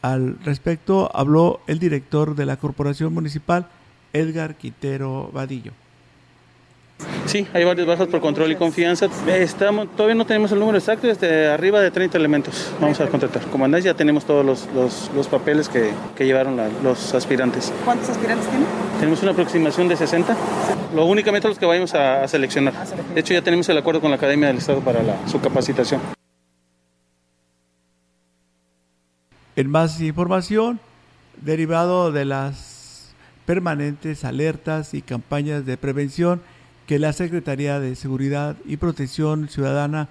Al 0.01 0.37
respecto 0.43 1.09
habló 1.15 1.61
el 1.67 1.79
director 1.79 2.35
de 2.35 2.45
la 2.45 2.57
Corporación 2.57 3.13
Municipal, 3.13 3.69
Edgar 4.11 4.55
Quintero 4.55 5.31
Vadillo. 5.31 5.71
Sí, 7.27 7.45
hay 7.53 7.65
varias 7.65 7.85
bajas 7.85 8.07
por 8.07 8.21
control 8.21 8.51
y 8.51 8.55
confianza. 8.55 9.07
Estamos, 9.27 9.93
todavía 9.95 10.15
no 10.15 10.25
tenemos 10.25 10.51
el 10.53 10.59
número 10.59 10.77
exacto, 10.77 11.07
de 11.07 11.47
arriba 11.47 11.81
de 11.81 11.91
30 11.91 12.17
elementos. 12.17 12.71
Vamos 12.79 12.99
a 13.01 13.07
contratar. 13.07 13.43
Comandante, 13.47 13.85
ya 13.85 13.93
tenemos 13.93 14.25
todos 14.25 14.45
los, 14.45 15.09
los, 15.13 15.27
papeles 15.27 15.67
que, 15.67 15.91
que 16.15 16.25
llevaron 16.25 16.57
los 16.83 17.13
aspirantes. 17.13 17.73
¿Cuántos 17.83 18.09
aspirantes 18.09 18.47
tienen? 18.47 18.67
Tenemos 18.99 19.21
una 19.21 19.31
aproximación 19.33 19.89
de 19.89 19.97
60. 19.97 20.35
Lo 20.95 21.05
únicamente 21.05 21.47
los 21.49 21.59
que 21.59 21.65
vayamos 21.65 21.93
a, 21.93 22.27
seleccionar. 22.27 22.73
De 23.13 23.19
hecho, 23.19 23.33
ya 23.33 23.41
tenemos 23.41 23.67
el 23.69 23.77
acuerdo 23.77 23.99
con 23.99 24.09
la 24.09 24.15
Academia 24.15 24.47
del 24.47 24.57
Estado 24.57 24.79
para 24.79 25.01
su 25.27 25.41
capacitación. 25.41 26.01
En 29.57 29.69
más 29.69 29.99
información, 29.99 30.79
derivado 31.41 32.11
de 32.11 32.25
las 32.25 33.13
permanentes 33.45 34.23
alertas 34.23 34.93
y 34.93 35.01
campañas 35.01 35.65
de 35.65 35.77
prevención 35.77 36.41
que 36.87 36.99
la 36.99 37.11
Secretaría 37.11 37.81
de 37.81 37.95
Seguridad 37.95 38.55
y 38.65 38.77
Protección 38.77 39.49
Ciudadana 39.49 40.07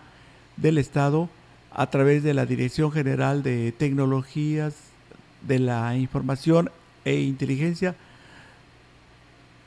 del 0.59 0.77
Estado, 0.77 1.31
a 1.73 1.89
través 1.89 2.23
de 2.23 2.35
la 2.35 2.45
Dirección 2.45 2.93
General 2.93 3.43
de 3.43 3.73
Tecnologías 3.73 4.75
de 5.41 5.59
la 5.59 5.97
Información 5.97 6.71
e 7.07 7.21
Inteligencia, 7.21 7.95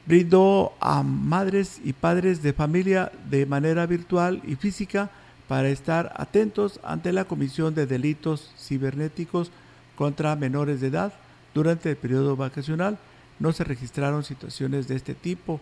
brindó 0.05 0.73
a 0.79 1.01
madres 1.01 1.81
y 1.83 1.93
padres 1.93 2.43
de 2.43 2.53
familia 2.53 3.11
de 3.29 3.47
manera 3.47 3.87
virtual 3.87 4.41
y 4.45 4.55
física 4.55 5.09
para 5.47 5.69
estar 5.69 6.13
atentos 6.15 6.79
ante 6.83 7.11
la 7.11 7.25
comisión 7.25 7.73
de 7.73 7.87
delitos 7.87 8.51
cibernéticos 8.55 9.49
contra 9.95 10.35
menores 10.35 10.79
de 10.79 10.87
edad 10.87 11.13
durante 11.55 11.89
el 11.89 11.97
periodo 11.97 12.35
vacacional. 12.35 12.99
No 13.39 13.51
se 13.51 13.63
registraron 13.63 14.23
situaciones 14.23 14.87
de 14.87 14.95
este 14.95 15.15
tipo. 15.15 15.59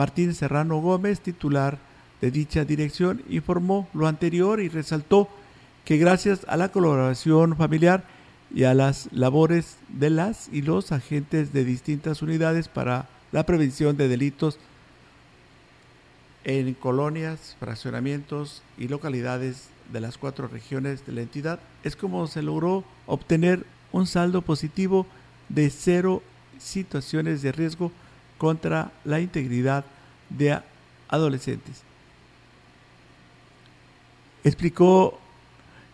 Martín 0.00 0.34
Serrano 0.34 0.80
Gómez, 0.80 1.20
titular 1.20 1.76
de 2.22 2.30
dicha 2.30 2.64
dirección, 2.64 3.22
informó 3.28 3.86
lo 3.92 4.06
anterior 4.06 4.62
y 4.62 4.70
resaltó 4.70 5.28
que 5.84 5.98
gracias 5.98 6.46
a 6.48 6.56
la 6.56 6.70
colaboración 6.70 7.54
familiar 7.54 8.04
y 8.50 8.64
a 8.64 8.72
las 8.72 9.12
labores 9.12 9.76
de 9.90 10.08
las 10.08 10.48
y 10.50 10.62
los 10.62 10.90
agentes 10.92 11.52
de 11.52 11.66
distintas 11.66 12.22
unidades 12.22 12.66
para 12.68 13.10
la 13.30 13.44
prevención 13.44 13.98
de 13.98 14.08
delitos 14.08 14.58
en 16.44 16.72
colonias, 16.72 17.54
fraccionamientos 17.60 18.62
y 18.78 18.88
localidades 18.88 19.68
de 19.92 20.00
las 20.00 20.16
cuatro 20.16 20.48
regiones 20.48 21.04
de 21.04 21.12
la 21.12 21.20
entidad, 21.20 21.60
es 21.84 21.94
como 21.94 22.26
se 22.26 22.40
logró 22.40 22.84
obtener 23.04 23.66
un 23.92 24.06
saldo 24.06 24.40
positivo 24.40 25.06
de 25.50 25.68
cero 25.68 26.22
situaciones 26.58 27.42
de 27.42 27.52
riesgo 27.52 27.92
contra 28.40 28.90
la 29.04 29.20
integridad 29.20 29.84
de 30.30 30.58
adolescentes. 31.10 31.82
Explicó 34.44 35.20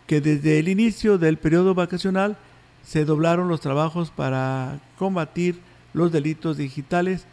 que 0.06 0.20
desde 0.20 0.60
el 0.60 0.68
inicio 0.68 1.18
del 1.18 1.38
periodo 1.38 1.74
vacacional 1.74 2.36
se 2.84 3.04
doblaron 3.04 3.48
los 3.48 3.60
trabajos 3.60 4.12
para 4.12 4.78
combatir 4.96 5.58
los 5.92 6.12
delitos 6.12 6.56
digitales 6.56 7.24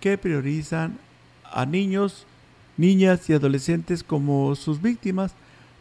que 0.00 0.16
priorizan 0.16 0.98
a 1.44 1.66
niños, 1.66 2.24
niñas 2.78 3.28
y 3.28 3.34
adolescentes 3.34 4.02
como 4.02 4.54
sus 4.54 4.80
víctimas 4.80 5.34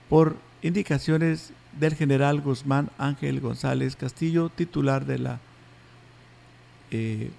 por 0.09 0.35
indicaciones 0.61 1.53
del 1.79 1.95
general 1.95 2.41
Guzmán 2.41 2.89
Ángel 2.97 3.39
González 3.39 3.95
Castillo, 3.95 4.49
titular 4.49 5.05
de 5.05 5.17
la 5.17 5.39
eh, 6.91 7.31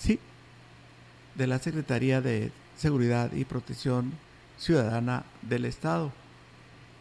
sí, 0.00 0.18
de 1.34 1.46
la 1.46 1.58
Secretaría 1.58 2.20
de 2.20 2.50
Seguridad 2.76 3.32
y 3.32 3.44
Protección 3.44 4.12
Ciudadana 4.58 5.24
del 5.42 5.64
Estado. 5.64 6.10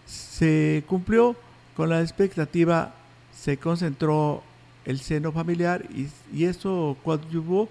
Se 0.05 0.83
cumplió 0.87 1.35
con 1.75 1.89
la 1.89 2.01
expectativa, 2.01 2.93
se 3.33 3.57
concentró 3.57 4.43
el 4.85 4.99
seno 4.99 5.31
familiar 5.31 5.85
y, 5.93 6.43
eso 6.43 6.97
coadyuvó 7.03 7.69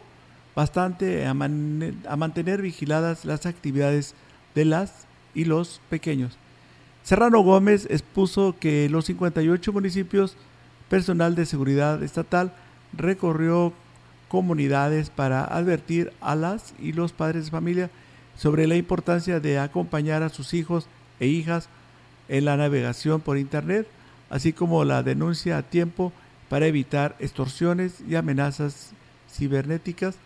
bastante 0.55 1.27
a, 1.27 1.31
a 1.31 2.17
mantener 2.17 2.63
vigiladas 2.63 3.25
las 3.25 3.47
actividades 3.47 4.15
de 4.55 4.65
las 4.65 5.07
y 5.35 5.45
los 5.45 5.81
pequeños. 5.91 6.37
Serrano 7.03 7.41
Gómez 7.41 7.87
expuso 7.91 8.57
que 8.59 8.89
los 8.89 9.07
58 9.07 9.73
municipios, 9.73 10.37
personal 10.89 11.35
de 11.35 11.47
seguridad 11.47 12.03
estatal, 12.03 12.53
recorrió 12.93 13.73
comunidades 14.29 15.11
para 15.11 15.45
advertir 15.45 16.13
a 16.21 16.37
las 16.37 16.75
y 16.79 16.93
los 16.93 17.13
padres 17.13 17.47
de 17.47 17.51
familia 17.51 17.91
sobre 18.37 18.67
la 18.67 18.77
importancia 18.77 19.41
de 19.41 19.59
acompañar 19.59 20.23
a 20.23 20.29
sus 20.29 20.55
hijos 20.55 20.87
e 21.19 21.27
hijas 21.27 21.69
en 22.29 22.45
la 22.45 22.57
navegación 22.57 23.21
por 23.21 23.39
Internet, 23.39 23.89
así 24.31 24.53
como 24.53 24.85
la 24.85 25.03
denuncia 25.03 25.59
a 25.59 25.63
tiempo 25.63 26.13
para 26.49 26.67
evitar 26.67 27.17
extorsiones 27.19 28.03
y 28.09 28.15
amenazas 28.15 28.93
cibernéticas. 29.31 30.17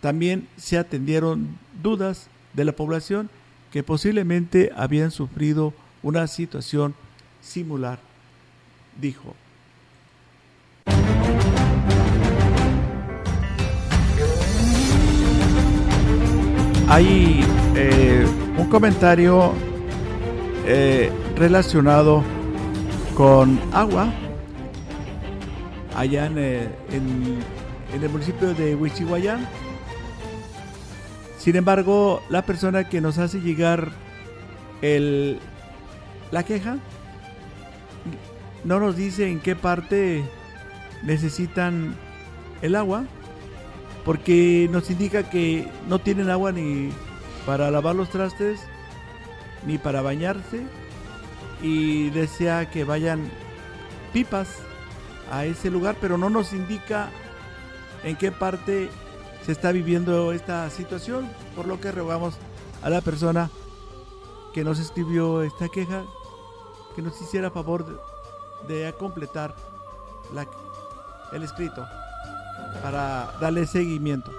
También 0.00 0.48
se 0.56 0.78
atendieron 0.78 1.56
dudas 1.82 2.28
de 2.52 2.64
la 2.64 2.72
población 2.72 3.30
que 3.72 3.82
posiblemente 3.82 4.72
habían 4.76 5.10
sufrido 5.10 5.72
una 6.02 6.26
situación 6.26 6.94
similar, 7.40 7.98
dijo. 9.00 9.34
Hay 16.88 17.44
eh, 17.74 18.24
un 18.56 18.68
comentario 18.68 19.52
eh, 20.66 21.10
relacionado 21.36 22.22
con 23.16 23.60
agua 23.72 24.12
allá 25.96 26.26
en, 26.26 26.38
eh, 26.38 26.68
el 27.92 28.08
municipio 28.08 28.54
de 28.54 28.76
Huichihuayán. 28.76 29.48
Sin 31.38 31.56
embargo, 31.56 32.22
la 32.28 32.42
persona 32.42 32.88
que 32.88 33.00
nos 33.00 33.18
hace 33.18 33.40
llegar 33.40 33.90
el, 34.80 35.40
la 36.30 36.44
queja 36.44 36.78
no 38.64 38.78
nos 38.78 38.96
dice 38.96 39.28
en 39.28 39.40
qué 39.40 39.56
parte 39.56 40.24
necesitan 41.02 41.96
el 42.62 42.76
agua 42.76 43.04
porque 44.06 44.68
nos 44.70 44.88
indica 44.88 45.28
que 45.28 45.68
no 45.88 45.98
tienen 45.98 46.30
agua 46.30 46.52
ni 46.52 46.92
para 47.44 47.72
lavar 47.72 47.96
los 47.96 48.08
trastes, 48.08 48.60
ni 49.66 49.78
para 49.78 50.00
bañarse, 50.00 50.62
y 51.60 52.10
desea 52.10 52.70
que 52.70 52.84
vayan 52.84 53.28
pipas 54.12 54.58
a 55.32 55.44
ese 55.44 55.72
lugar, 55.72 55.96
pero 56.00 56.16
no 56.18 56.30
nos 56.30 56.52
indica 56.52 57.10
en 58.04 58.14
qué 58.14 58.30
parte 58.30 58.90
se 59.44 59.50
está 59.50 59.72
viviendo 59.72 60.30
esta 60.30 60.70
situación, 60.70 61.28
por 61.56 61.66
lo 61.66 61.80
que 61.80 61.90
rogamos 61.90 62.34
a 62.84 62.90
la 62.90 63.00
persona 63.00 63.50
que 64.54 64.62
nos 64.62 64.78
escribió 64.78 65.42
esta 65.42 65.68
queja 65.68 66.04
que 66.94 67.02
nos 67.02 67.20
hiciera 67.20 67.50
favor 67.50 67.84
de, 68.68 68.94
completar 68.98 69.56
el 71.32 71.42
escrito 71.42 71.84
para 72.82 73.28
darle 73.40 73.66
seguimiento. 73.66 74.30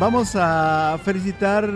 Vamos 0.00 0.34
a 0.34 0.98
felicitar 1.04 1.70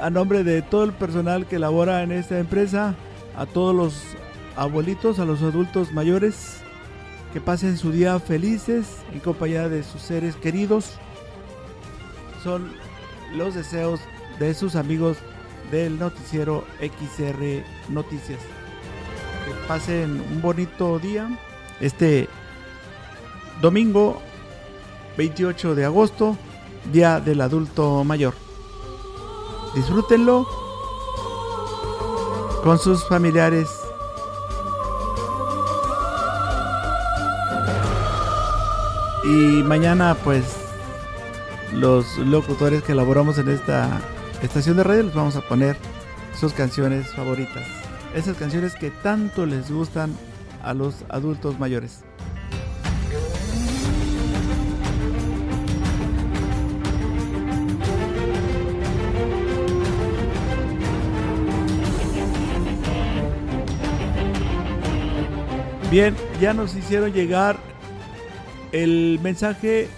a 0.00 0.08
nombre 0.08 0.44
de 0.44 0.62
todo 0.62 0.84
el 0.84 0.92
personal 0.92 1.48
que 1.48 1.58
labora 1.58 2.04
en 2.04 2.12
esta 2.12 2.38
empresa, 2.38 2.94
a 3.36 3.44
todos 3.44 3.74
los 3.74 4.02
abuelitos, 4.54 5.18
a 5.18 5.24
los 5.24 5.42
adultos 5.42 5.90
mayores, 5.90 6.58
que 7.32 7.40
pasen 7.40 7.76
su 7.76 7.90
día 7.90 8.20
felices 8.20 8.98
en 9.12 9.18
compañía 9.18 9.68
de 9.68 9.82
sus 9.82 10.00
seres 10.00 10.36
queridos. 10.36 10.92
Son 12.44 12.72
los 13.34 13.56
deseos 13.56 13.98
de 14.38 14.54
sus 14.54 14.76
amigos 14.76 15.16
del 15.72 15.98
noticiero 15.98 16.64
XR 16.78 17.64
Noticias. 17.88 18.38
Que 19.44 19.66
pasen 19.66 20.20
un 20.20 20.40
bonito 20.40 21.00
día. 21.00 21.36
Este 21.80 22.28
domingo 23.60 24.22
28 25.18 25.74
de 25.74 25.84
agosto 25.84 26.38
Día 26.92 27.20
del 27.20 27.40
Adulto 27.40 28.04
Mayor. 28.04 28.34
Disfrútenlo 29.74 30.46
con 32.62 32.78
sus 32.78 33.04
familiares. 33.04 33.68
Y 39.24 39.62
mañana 39.64 40.16
pues 40.22 40.44
los 41.72 42.16
locutores 42.18 42.82
que 42.82 42.92
elaboramos 42.92 43.38
en 43.38 43.48
esta 43.48 44.00
estación 44.42 44.76
de 44.76 44.84
radio 44.84 45.02
les 45.02 45.14
vamos 45.14 45.36
a 45.36 45.40
poner 45.42 45.76
sus 46.38 46.52
canciones 46.52 47.12
favoritas. 47.14 47.66
Esas 48.14 48.36
canciones 48.36 48.74
que 48.74 48.90
tanto 48.90 49.46
les 49.46 49.70
gustan 49.70 50.16
a 50.62 50.74
los 50.74 51.04
adultos 51.08 51.58
mayores. 51.58 52.04
Bien, 65.96 66.14
ya 66.42 66.52
nos 66.52 66.76
hicieron 66.76 67.10
llegar 67.10 67.56
el 68.70 69.18
mensaje. 69.22 69.88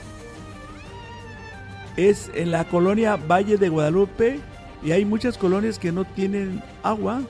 Es 1.96 2.30
en 2.34 2.53
la 2.53 2.68
colonia 2.68 3.16
Valle 3.16 3.57
de 3.57 3.68
Guadalupe 3.68 4.38
y 4.80 4.92
hay 4.92 5.05
muchas 5.05 5.36
colonias 5.36 5.76
que 5.80 5.90
no 5.90 6.05
tienen 6.05 6.62
agua. 6.84 7.22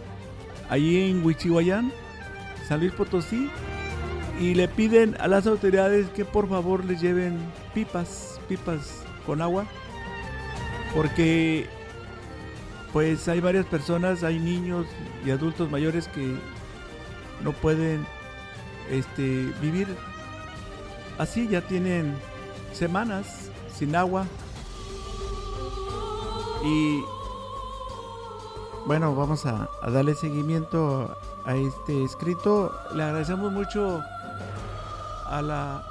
Allí 0.68 1.10
en 1.10 1.24
Huichihuayán, 1.24 1.90
San 2.68 2.80
Luis 2.80 2.92
Potosí. 2.92 3.48
Y 4.38 4.52
le 4.52 4.68
piden 4.68 5.16
a 5.18 5.28
las 5.28 5.46
autoridades 5.46 6.10
que 6.10 6.26
por 6.26 6.46
favor 6.46 6.84
les 6.84 7.00
lleven 7.00 7.38
pipas, 7.72 8.38
pipas 8.50 9.02
con 9.24 9.40
agua. 9.40 9.64
Porque 10.94 11.64
pues 12.92 13.28
hay 13.28 13.40
varias 13.40 13.64
personas, 13.64 14.24
hay 14.24 14.38
niños 14.38 14.84
y 15.24 15.30
adultos 15.30 15.70
mayores 15.70 16.06
que 16.08 16.34
no 17.42 17.52
pueden 17.52 18.04
este, 18.90 19.52
vivir 19.60 19.88
así, 21.18 21.48
ya 21.48 21.60
tienen 21.60 22.16
semanas 22.72 23.50
sin 23.74 23.94
agua. 23.94 24.26
Y 26.64 27.02
bueno, 28.86 29.14
vamos 29.14 29.44
a, 29.46 29.68
darle 29.82 30.14
seguimiento 30.14 31.16
a 31.44 31.54
este 31.54 32.04
escrito. 32.04 32.72
Le 32.94 33.02
agradecemos 33.02 33.52
mucho 33.52 34.02
a 35.26 35.42
la 35.42 35.84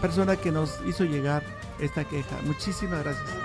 persona 0.00 0.36
que 0.36 0.50
nos 0.50 0.80
hizo 0.86 1.04
llegar 1.04 1.42
esta 1.78 2.04
queja. 2.04 2.36
Muchísimas 2.44 3.02
gracias. 3.04 3.43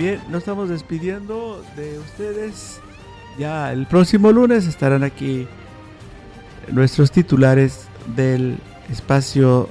Bien, 0.00 0.18
nos 0.30 0.38
estamos 0.38 0.70
despidiendo 0.70 1.62
de 1.76 1.98
ustedes. 1.98 2.80
Ya 3.38 3.70
el 3.70 3.86
próximo 3.86 4.32
lunes 4.32 4.66
estarán 4.66 5.04
aquí 5.04 5.46
nuestros 6.72 7.12
titulares 7.12 7.86
del 8.16 8.56
espacio 8.90 9.68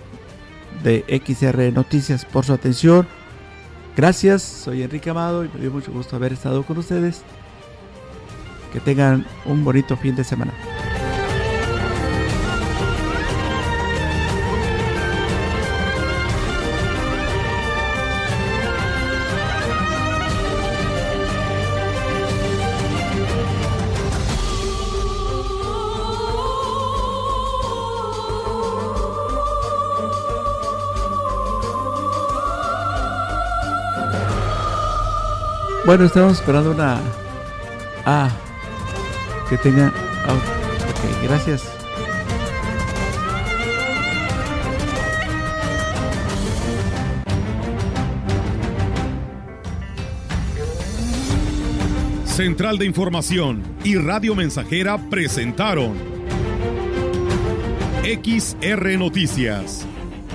de 0.84 1.04
XR 1.26 1.74
Noticias 1.74 2.26
por 2.26 2.46
su 2.46 2.54
atención. 2.54 3.08
Gracias, 3.98 4.44
soy 4.44 4.84
Enrique 4.84 5.10
Amado 5.10 5.44
y 5.46 5.50
me 5.52 5.62
dio 5.62 5.72
mucho 5.72 5.92
gusto 5.92 6.16
haber 6.16 6.34
estado 6.34 6.62
con 6.62 6.78
ustedes. 6.78 7.24
Que 8.72 8.80
tengan 8.80 9.26
un 9.46 9.66
bonito 9.66 9.98
fin 9.98 10.16
de 10.16 10.24
semana. 10.24 10.54
Bueno, 35.90 36.06
estamos 36.06 36.34
esperando 36.34 36.70
una. 36.70 37.00
Ah, 38.06 38.30
que 39.50 39.58
tenga. 39.58 39.88
ok, 39.88 41.24
gracias. 41.24 41.64
Central 52.26 52.78
de 52.78 52.86
Información 52.86 53.64
y 53.84 53.96
Radio 53.96 54.36
Mensajera 54.36 55.00
presentaron 55.10 55.98
XR 58.04 58.96
Noticias. 59.00 59.88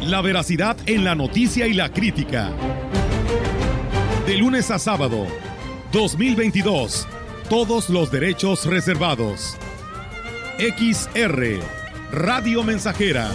La 0.03 0.21
veracidad 0.21 0.77
en 0.87 1.05
la 1.05 1.15
noticia 1.15 1.69
y 1.69 1.75
la 1.75 1.93
crítica. 1.93 2.51
De 4.27 4.37
lunes 4.37 4.71
a 4.73 4.81
sábado, 4.81 5.29
2022. 5.95 7.07
Todos 7.49 7.89
los 7.89 8.11
derechos 8.11 8.67
reservados. 8.67 9.57
XR, 10.59 11.61
Radio 12.11 12.65
Mensajera 12.65 13.31